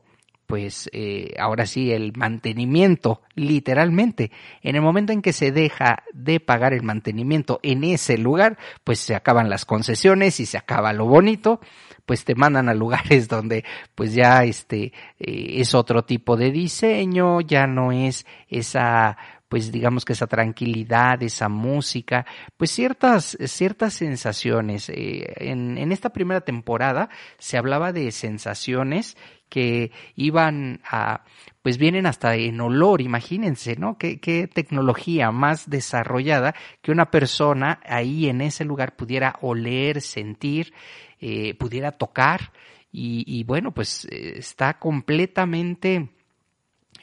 pues 0.50 0.90
eh, 0.92 1.32
ahora 1.38 1.64
sí 1.64 1.92
el 1.92 2.12
mantenimiento, 2.16 3.22
literalmente. 3.36 4.32
En 4.62 4.74
el 4.74 4.82
momento 4.82 5.12
en 5.12 5.22
que 5.22 5.32
se 5.32 5.52
deja 5.52 6.02
de 6.12 6.40
pagar 6.40 6.74
el 6.74 6.82
mantenimiento 6.82 7.60
en 7.62 7.84
ese 7.84 8.18
lugar, 8.18 8.58
pues 8.82 8.98
se 8.98 9.14
acaban 9.14 9.48
las 9.48 9.64
concesiones 9.64 10.40
y 10.40 10.46
se 10.46 10.58
acaba 10.58 10.92
lo 10.92 11.06
bonito, 11.06 11.60
pues 12.04 12.24
te 12.24 12.34
mandan 12.34 12.68
a 12.68 12.74
lugares 12.74 13.28
donde 13.28 13.64
pues 13.94 14.12
ya 14.12 14.42
este 14.42 14.92
eh, 15.20 15.60
es 15.60 15.72
otro 15.72 16.02
tipo 16.04 16.36
de 16.36 16.50
diseño, 16.50 17.40
ya 17.40 17.68
no 17.68 17.92
es 17.92 18.26
esa 18.48 19.16
pues 19.50 19.72
digamos 19.72 20.04
que 20.04 20.14
esa 20.14 20.28
tranquilidad, 20.28 21.22
esa 21.22 21.48
música, 21.48 22.24
pues 22.56 22.70
ciertas, 22.70 23.36
ciertas 23.44 23.92
sensaciones. 23.92 24.88
Eh, 24.88 25.34
en, 25.36 25.76
en 25.76 25.92
esta 25.92 26.10
primera 26.10 26.40
temporada 26.40 27.10
se 27.38 27.58
hablaba 27.58 27.92
de 27.92 28.12
sensaciones 28.12 29.16
que 29.48 29.90
iban 30.14 30.80
a, 30.88 31.24
pues 31.62 31.76
vienen 31.76 32.06
hasta 32.06 32.36
en 32.36 32.60
olor, 32.60 33.00
imagínense, 33.00 33.74
¿no? 33.74 33.98
Qué, 33.98 34.20
qué 34.20 34.46
tecnología 34.46 35.32
más 35.32 35.68
desarrollada 35.68 36.54
que 36.80 36.92
una 36.92 37.10
persona 37.10 37.80
ahí 37.84 38.28
en 38.28 38.40
ese 38.42 38.64
lugar 38.64 38.94
pudiera 38.94 39.36
oler, 39.42 40.00
sentir, 40.00 40.72
eh, 41.20 41.54
pudiera 41.54 41.90
tocar 41.90 42.52
y, 42.92 43.44
bueno, 43.44 43.72
pues 43.72 44.04
eh, 44.10 44.34
está 44.38 44.78
completamente 44.78 46.08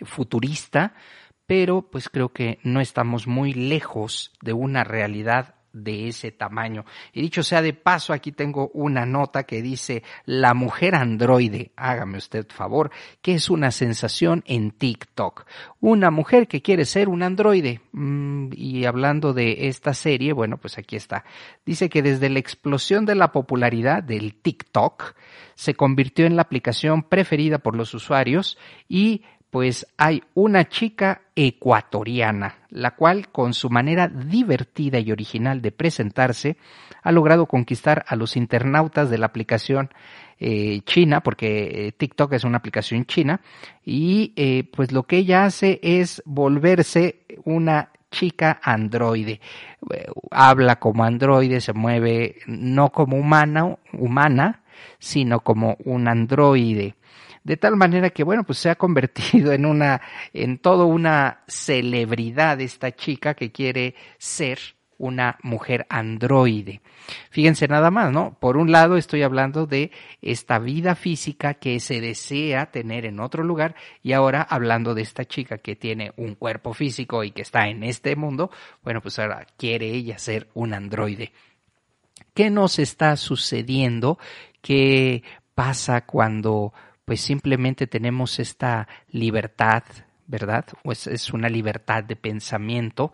futurista, 0.04 0.94
pero 1.48 1.82
pues 1.82 2.10
creo 2.10 2.30
que 2.30 2.60
no 2.64 2.82
estamos 2.82 3.26
muy 3.26 3.54
lejos 3.54 4.34
de 4.42 4.54
una 4.54 4.84
realidad 4.84 5.56
de 5.84 6.08
ese 6.08 6.32
tamaño. 6.32 6.86
Y 7.14 7.22
dicho 7.22 7.44
sea 7.44 7.62
de 7.62 7.74
paso, 7.74 8.14
aquí 8.14 8.32
tengo 8.32 8.70
una 8.74 9.06
nota 9.06 9.44
que 9.44 9.62
dice 9.62 10.04
la 10.26 10.54
mujer 10.54 10.96
androide, 10.96 11.72
hágame 11.76 12.18
usted 12.18 12.48
favor, 12.50 12.92
que 13.22 13.36
es 13.36 13.50
una 13.50 13.72
sensación 13.72 14.44
en 14.48 14.72
TikTok. 14.72 15.46
Una 15.80 16.12
mujer 16.12 16.48
que 16.48 16.62
quiere 16.62 16.86
ser 16.86 17.10
un 17.10 17.24
androide. 17.24 17.82
Mm, 17.92 18.50
y 18.54 18.86
hablando 18.86 19.34
de 19.34 19.68
esta 19.68 19.94
serie, 19.94 20.34
bueno, 20.34 20.58
pues 20.58 20.78
aquí 20.78 20.96
está. 20.96 21.26
Dice 21.66 21.90
que 21.90 22.02
desde 22.02 22.30
la 22.30 22.40
explosión 22.40 23.06
de 23.06 23.16
la 23.16 23.32
popularidad 23.32 24.04
del 24.04 24.36
TikTok, 24.36 25.16
se 25.58 25.74
convirtió 25.74 26.28
en 26.28 26.36
la 26.36 26.44
aplicación 26.44 27.02
preferida 27.02 27.58
por 27.58 27.76
los 27.76 27.96
usuarios 27.96 28.60
y 28.88 29.24
pues 29.50 29.88
hay 29.98 30.24
una 30.34 30.68
chica 30.68 31.22
ecuatoriana, 31.36 32.56
la 32.70 32.92
cual 32.92 33.30
con 33.30 33.54
su 33.54 33.70
manera 33.70 34.08
divertida 34.08 35.00
y 35.00 35.12
original 35.12 35.62
de 35.62 35.72
presentarse 35.72 36.58
ha 37.02 37.12
logrado 37.12 37.46
conquistar 37.46 38.04
a 38.08 38.16
los 38.16 38.36
internautas 38.36 39.10
de 39.10 39.18
la 39.18 39.28
aplicación 39.28 39.90
eh, 40.40 40.82
china, 40.82 41.22
porque 41.22 41.88
eh, 41.88 41.92
TikTok 41.94 42.34
es 42.34 42.44
una 42.44 42.58
aplicación 42.58 43.06
china, 43.06 43.42
y 43.84 44.34
eh, 44.36 44.70
pues 44.76 44.92
lo 44.92 45.04
que 45.04 45.18
ella 45.18 45.46
hace 45.46 45.80
es 45.82 46.22
volverse 46.26 47.22
una 47.46 47.92
chica 48.12 48.60
androide. 48.62 49.40
habla 50.32 50.78
como 50.78 51.04
androide, 51.04 51.62
se 51.62 51.74
mueve 51.74 52.36
no 52.46 52.92
como 52.92 53.18
humana, 53.18 53.78
humana, 53.94 54.64
sino 55.00 55.40
como 55.40 55.78
un 55.86 56.08
androide 56.08 56.97
de 57.48 57.56
tal 57.56 57.78
manera 57.78 58.10
que 58.10 58.26
bueno, 58.26 58.44
pues 58.44 58.60
se 58.60 58.70
ha 58.70 58.76
convertido 58.76 59.54
en 59.54 59.66
una 59.66 60.02
en 60.34 60.58
todo 60.58 60.86
una 60.86 61.44
celebridad 61.48 62.60
esta 62.60 62.94
chica 62.94 63.36
que 63.36 63.54
quiere 63.54 63.96
ser 64.18 64.60
una 64.98 65.38
mujer 65.44 65.86
androide. 65.90 66.82
Fíjense 67.30 67.70
nada 67.70 67.90
más, 67.90 68.12
¿no? 68.12 68.38
Por 68.38 68.58
un 68.58 68.74
lado 68.74 68.98
estoy 68.98 69.24
hablando 69.24 69.66
de 69.66 69.92
esta 70.22 70.60
vida 70.60 70.96
física 70.96 71.54
que 71.54 71.80
se 71.80 72.02
desea 72.02 72.70
tener 72.70 73.06
en 73.06 73.22
otro 73.22 73.44
lugar 73.44 73.76
y 74.04 74.12
ahora 74.12 74.42
hablando 74.42 74.94
de 74.94 75.04
esta 75.04 75.24
chica 75.24 75.60
que 75.60 75.78
tiene 75.78 76.12
un 76.18 76.36
cuerpo 76.36 76.74
físico 76.74 77.24
y 77.24 77.32
que 77.32 77.44
está 77.44 77.70
en 77.70 77.84
este 77.84 78.18
mundo, 78.18 78.52
bueno, 78.84 79.00
pues 79.02 79.20
ahora 79.20 79.48
quiere 79.56 79.88
ella 79.88 80.18
ser 80.18 80.50
un 80.54 80.74
androide. 80.74 81.32
¿Qué 82.34 82.50
nos 82.50 82.78
está 82.78 83.16
sucediendo? 83.16 84.20
¿Qué 84.62 85.24
pasa 85.56 86.02
cuando 86.06 86.74
pues 87.08 87.22
simplemente 87.22 87.88
tenemos 87.88 88.38
esta 88.38 88.86
libertad, 89.12 89.82
¿verdad? 90.28 90.66
Pues 90.84 91.08
es 91.08 91.32
una 91.32 91.48
libertad 91.48 92.04
de 92.04 92.18
pensamiento, 92.18 93.14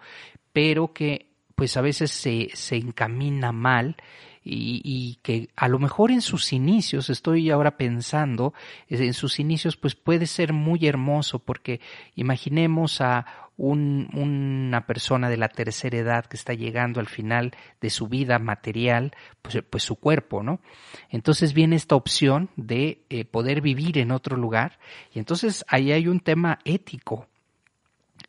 pero 0.52 0.94
que 0.94 1.28
pues 1.54 1.78
a 1.78 1.82
veces 1.82 2.10
se, 2.10 2.50
se 2.56 2.78
encamina 2.78 3.52
mal 3.52 3.96
y, 4.44 4.82
y, 4.84 5.20
que 5.22 5.50
a 5.56 5.68
lo 5.68 5.78
mejor 5.78 6.10
en 6.10 6.22
sus 6.22 6.54
inicios, 6.54 7.12
estoy 7.12 7.52
ahora 7.52 7.78
pensando, 7.78 8.56
en 8.90 9.14
sus 9.14 9.40
inicios 9.40 9.78
pues 9.78 9.94
puede 9.94 10.26
ser 10.26 10.54
muy 10.54 10.88
hermoso 10.88 11.38
porque 11.38 11.80
imaginemos 12.16 13.00
a 13.00 13.43
un, 13.58 14.10
una 14.14 14.86
persona 14.88 15.30
de 15.30 15.38
la 15.38 15.50
tercera 15.50 15.98
edad 15.98 16.26
que 16.26 16.38
está 16.38 16.54
llegando 16.54 17.00
al 17.00 17.08
final 17.08 17.52
de 17.82 17.90
su 17.90 18.08
vida 18.08 18.40
material, 18.40 19.14
pues, 19.42 19.64
pues 19.70 19.84
su 19.84 19.96
cuerpo, 19.96 20.44
¿no? 20.44 20.60
Entonces 21.10 21.54
viene 21.54 21.76
esta 21.76 21.96
opción 21.96 22.50
de 22.56 23.04
eh, 23.10 23.26
poder 23.26 23.62
vivir 23.62 23.98
en 23.98 24.12
otro 24.12 24.38
lugar 24.38 24.80
y 25.14 25.20
entonces 25.20 25.64
ahí 25.68 25.92
hay 25.92 26.08
un 26.08 26.20
tema 26.20 26.60
ético. 26.66 27.28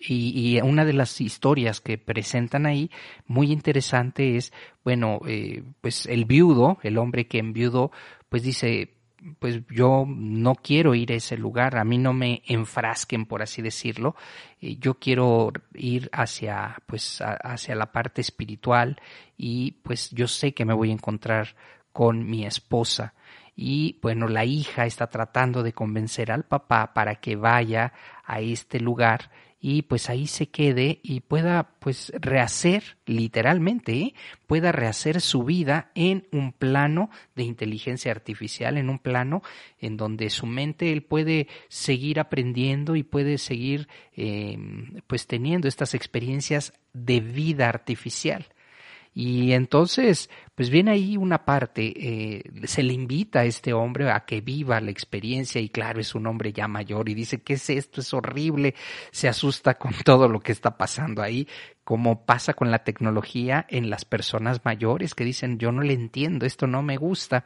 Y, 0.06 0.60
una 0.60 0.84
de 0.84 0.92
las 0.92 1.20
historias 1.20 1.80
que 1.80 1.96
presentan 1.96 2.66
ahí, 2.66 2.90
muy 3.26 3.50
interesante, 3.52 4.36
es, 4.36 4.52
bueno, 4.84 5.20
eh, 5.26 5.62
pues 5.80 6.04
el 6.06 6.26
viudo, 6.26 6.78
el 6.82 6.98
hombre 6.98 7.26
que 7.26 7.38
enviudó, 7.38 7.90
pues 8.28 8.42
dice, 8.42 8.93
pues 9.38 9.62
yo 9.70 10.04
no 10.06 10.54
quiero 10.54 10.94
ir 10.94 11.12
a 11.12 11.16
ese 11.16 11.36
lugar, 11.36 11.76
a 11.76 11.84
mí 11.84 11.98
no 11.98 12.12
me 12.12 12.42
enfrasquen, 12.46 13.26
por 13.26 13.42
así 13.42 13.62
decirlo, 13.62 14.16
eh, 14.60 14.76
yo 14.76 14.94
quiero 14.98 15.52
ir 15.74 16.10
hacia, 16.12 16.76
pues, 16.86 17.22
hacia 17.22 17.74
la 17.74 17.92
parte 17.92 18.20
espiritual 18.20 19.00
y 19.36 19.72
pues 19.82 20.10
yo 20.10 20.28
sé 20.28 20.52
que 20.52 20.64
me 20.64 20.74
voy 20.74 20.90
a 20.90 20.94
encontrar 20.94 21.56
con 21.92 22.28
mi 22.28 22.44
esposa. 22.44 23.14
Y 23.56 23.98
bueno, 24.02 24.26
la 24.28 24.44
hija 24.44 24.84
está 24.84 25.06
tratando 25.06 25.62
de 25.62 25.72
convencer 25.72 26.32
al 26.32 26.44
papá 26.44 26.92
para 26.92 27.16
que 27.16 27.36
vaya 27.36 27.92
a 28.24 28.40
este 28.40 28.80
lugar 28.80 29.30
y 29.66 29.80
pues 29.80 30.10
ahí 30.10 30.26
se 30.26 30.50
quede 30.50 31.00
y 31.02 31.20
pueda 31.20 31.70
pues 31.78 32.12
rehacer 32.20 32.98
literalmente, 33.06 34.12
pueda 34.46 34.72
rehacer 34.72 35.22
su 35.22 35.42
vida 35.42 35.90
en 35.94 36.28
un 36.32 36.52
plano 36.52 37.08
de 37.34 37.44
inteligencia 37.44 38.10
artificial, 38.10 38.76
en 38.76 38.90
un 38.90 38.98
plano 38.98 39.42
en 39.80 39.96
donde 39.96 40.28
su 40.28 40.44
mente 40.44 40.92
él 40.92 41.02
puede 41.02 41.48
seguir 41.68 42.20
aprendiendo 42.20 42.94
y 42.94 43.04
puede 43.04 43.38
seguir 43.38 43.88
eh, 44.14 44.58
pues 45.06 45.26
teniendo 45.26 45.66
estas 45.66 45.94
experiencias 45.94 46.74
de 46.92 47.20
vida 47.20 47.66
artificial. 47.66 48.44
Y 49.16 49.52
entonces, 49.52 50.28
pues 50.56 50.70
viene 50.70 50.90
ahí 50.90 51.16
una 51.16 51.44
parte, 51.44 51.92
eh, 51.96 52.42
se 52.64 52.82
le 52.82 52.94
invita 52.94 53.40
a 53.40 53.44
este 53.44 53.72
hombre 53.72 54.10
a 54.10 54.24
que 54.24 54.40
viva 54.40 54.80
la 54.80 54.90
experiencia 54.90 55.60
y 55.60 55.68
claro, 55.68 56.00
es 56.00 56.16
un 56.16 56.26
hombre 56.26 56.52
ya 56.52 56.66
mayor 56.66 57.08
y 57.08 57.14
dice, 57.14 57.40
¿qué 57.40 57.52
es 57.52 57.70
esto? 57.70 58.00
Es 58.00 58.12
horrible, 58.12 58.74
se 59.12 59.28
asusta 59.28 59.74
con 59.78 59.92
todo 60.04 60.28
lo 60.28 60.40
que 60.40 60.50
está 60.50 60.76
pasando 60.76 61.22
ahí, 61.22 61.46
como 61.84 62.26
pasa 62.26 62.54
con 62.54 62.72
la 62.72 62.82
tecnología 62.82 63.64
en 63.68 63.88
las 63.88 64.04
personas 64.04 64.64
mayores 64.64 65.14
que 65.14 65.24
dicen, 65.24 65.58
yo 65.58 65.70
no 65.70 65.82
le 65.82 65.92
entiendo, 65.92 66.44
esto 66.44 66.66
no 66.66 66.82
me 66.82 66.96
gusta. 66.96 67.44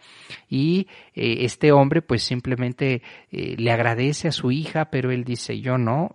Y 0.48 0.88
eh, 1.14 1.38
este 1.40 1.70
hombre 1.70 2.00
pues 2.00 2.22
simplemente 2.22 3.02
eh, 3.30 3.56
le 3.58 3.70
agradece 3.72 4.28
a 4.28 4.32
su 4.32 4.50
hija, 4.50 4.86
pero 4.86 5.10
él 5.10 5.24
dice, 5.24 5.60
yo 5.60 5.76
no, 5.76 6.12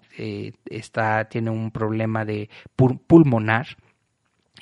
está, 0.66 1.26
tiene 1.26 1.52
un 1.52 1.70
problema 1.70 2.26
de 2.26 2.50
pulmonar 2.76 3.78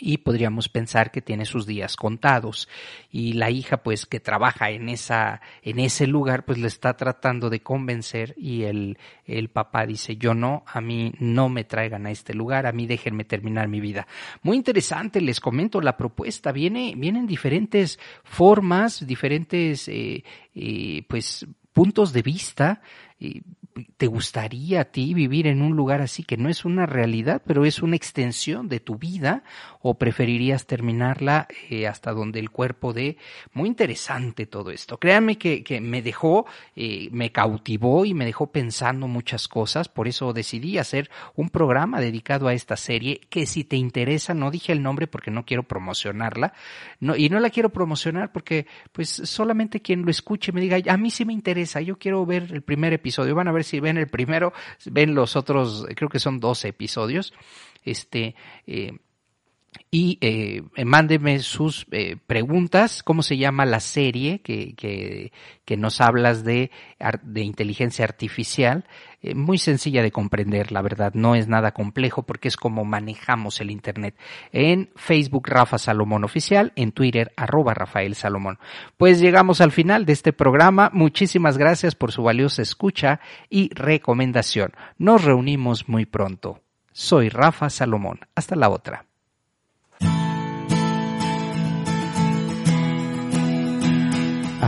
y 0.02 0.18
podríamos 0.18 0.68
pensar 0.68 1.12
que 1.12 1.22
tiene 1.22 1.46
sus 1.46 1.66
días 1.66 1.96
contados. 1.96 2.68
Y 3.12 3.34
la 3.34 3.52
hija 3.52 3.78
pues 3.78 4.06
que 4.06 4.20
trabaja 4.20 4.72
en 4.72 4.90
esa 4.90 5.42
en 5.62 5.80
ese 5.80 6.08
lugar 6.08 6.44
pues 6.46 6.58
le 6.58 6.68
está 6.68 6.98
tratando 6.98 7.50
de 7.50 7.62
convencer 7.62 8.34
y 8.38 8.64
el 8.64 8.98
el 9.26 9.50
papá 9.50 9.86
dice 9.86 10.18
yo 10.18 10.34
no 10.34 10.64
a 10.68 10.82
mí 10.82 11.14
no 11.20 11.50
me 11.50 11.64
traigan 11.64 12.06
a 12.06 12.12
este 12.12 12.34
lugar 12.34 12.66
a 12.66 12.72
mí 12.72 12.88
déjenme 12.88 13.24
terminar 13.24 13.68
mi 13.68 13.80
vida 13.80 14.08
muy 14.42 14.58
interesante 14.58 15.22
les 15.22 15.40
comento 15.40 15.80
la 15.82 15.98
propuesta 15.98 16.52
viene 16.52 16.94
vienen 16.98 17.28
diferentes 17.28 18.00
formas 18.24 19.06
diferentes 19.06 19.88
eh, 19.88 20.24
pues 21.08 21.46
puntos 21.74 22.14
de 22.14 22.22
vista 22.22 22.82
¿Te 23.96 24.08
gustaría 24.08 24.82
a 24.82 24.86
ti 24.86 25.14
vivir 25.14 25.48
en 25.48 25.62
un 25.62 25.78
lugar 25.78 26.02
así 26.02 26.24
que 26.24 26.36
no 26.36 26.50
es 26.50 26.66
una 26.66 26.86
realidad, 26.86 27.42
pero 27.46 27.64
es 27.64 27.82
una 27.82 27.96
extensión 27.96 28.68
de 28.68 28.82
tu 28.82 28.98
vida? 28.98 29.44
¿O 29.80 29.98
preferirías 29.98 30.68
terminarla 30.68 31.48
eh, 31.70 31.88
hasta 31.88 32.12
donde 32.12 32.40
el 32.40 32.50
cuerpo 32.50 32.92
dé? 32.92 33.18
Muy 33.54 33.70
interesante 33.70 34.46
todo 34.46 34.72
esto. 34.72 34.98
Créanme 34.98 35.38
que, 35.38 35.80
me 35.82 36.02
dejó, 36.02 36.46
eh, 36.76 37.08
me 37.12 37.32
cautivó 37.32 38.04
y 38.04 38.14
me 38.14 38.26
dejó 38.26 38.52
pensando 38.52 39.08
muchas 39.08 39.48
cosas. 39.48 39.88
Por 39.88 40.10
eso 40.10 40.34
decidí 40.34 40.78
hacer 40.78 41.10
un 41.36 41.50
programa 41.50 42.02
dedicado 42.02 42.50
a 42.50 42.54
esta 42.54 42.76
serie 42.76 43.22
que 43.30 43.46
si 43.46 43.64
te 43.64 43.78
interesa, 43.78 44.34
no 44.34 44.52
dije 44.52 44.74
el 44.74 44.84
nombre 44.84 45.08
porque 45.08 45.32
no 45.32 45.46
quiero 45.46 45.64
promocionarla. 45.64 46.54
Y 47.18 47.30
no 47.30 47.40
la 47.40 47.50
quiero 47.50 47.70
promocionar 47.70 48.34
porque 48.34 48.68
pues 48.92 49.10
solamente 49.10 49.82
quien 49.82 50.02
lo 50.02 50.12
escuche 50.12 50.41
me 50.52 50.62
diga, 50.62 50.78
a 50.92 50.98
mí 50.98 51.12
sí 51.12 51.26
me 51.26 51.34
interesa, 51.34 51.82
yo 51.82 51.98
quiero 51.98 52.26
ver 52.26 52.48
el 52.52 52.62
primer 52.62 52.94
episodio 52.94 53.36
Van 53.36 53.48
a 53.48 53.52
ver 53.52 53.64
si 53.64 53.80
ven 53.80 53.98
el 53.98 54.08
primero, 54.08 54.54
ven 54.86 55.14
los 55.14 55.36
otros, 55.36 55.86
creo 55.96 56.10
que 56.10 56.20
son 56.20 56.40
12 56.40 56.70
episodios. 56.70 57.34
Este, 57.84 58.36
eh, 58.66 58.98
y 59.90 60.18
eh, 60.22 60.64
mándeme 60.86 61.40
sus 61.40 61.86
eh, 61.92 62.18
preguntas, 62.28 63.04
cómo 63.04 63.24
se 63.24 63.38
llama 63.38 63.66
la 63.66 63.80
serie 63.80 64.40
que, 64.40 64.74
que, 64.76 65.32
que 65.66 65.78
nos 65.78 66.02
hablas 66.02 66.44
de, 66.44 66.72
de 67.24 67.42
inteligencia 67.42 68.06
artificial, 68.06 68.86
eh, 69.22 69.36
muy 69.36 69.58
sencilla 69.58 70.02
de 70.02 70.12
comprender, 70.12 70.72
la 70.72 70.82
verdad, 70.82 71.14
no 71.14 71.36
es 71.36 71.48
nada 71.48 71.74
complejo 71.74 72.24
porque 72.24 72.48
es 72.48 72.58
como 72.58 72.86
manejamos 72.86 73.60
el 73.62 73.72
Internet. 73.72 74.16
En 74.52 74.92
Facebook 74.96 75.48
Rafa 75.48 75.78
Salomón 75.78 76.24
Oficial, 76.24 76.72
en 76.76 76.92
Twitter 76.92 77.34
arroba 77.36 77.74
Rafael 77.74 78.16
Salomón. 78.16 78.60
Pues 78.98 79.20
llegamos 79.20 79.62
al 79.62 79.72
final 79.72 80.06
de 80.06 80.14
este 80.14 80.34
programa, 80.34 80.90
muchísimas 80.94 81.58
gracias 81.58 81.96
por 81.96 82.12
su 82.12 82.24
valiosa 82.24 82.62
escucha 82.62 83.20
y 83.50 83.74
recomendación. 83.74 84.72
Nos 84.98 85.24
reunimos 85.24 85.90
muy 85.90 86.06
pronto. 86.06 86.62
Soy 86.94 87.30
Rafa 87.30 87.70
Salomón. 87.70 88.20
Hasta 88.36 88.56
la 88.56 88.70
otra. 88.70 89.11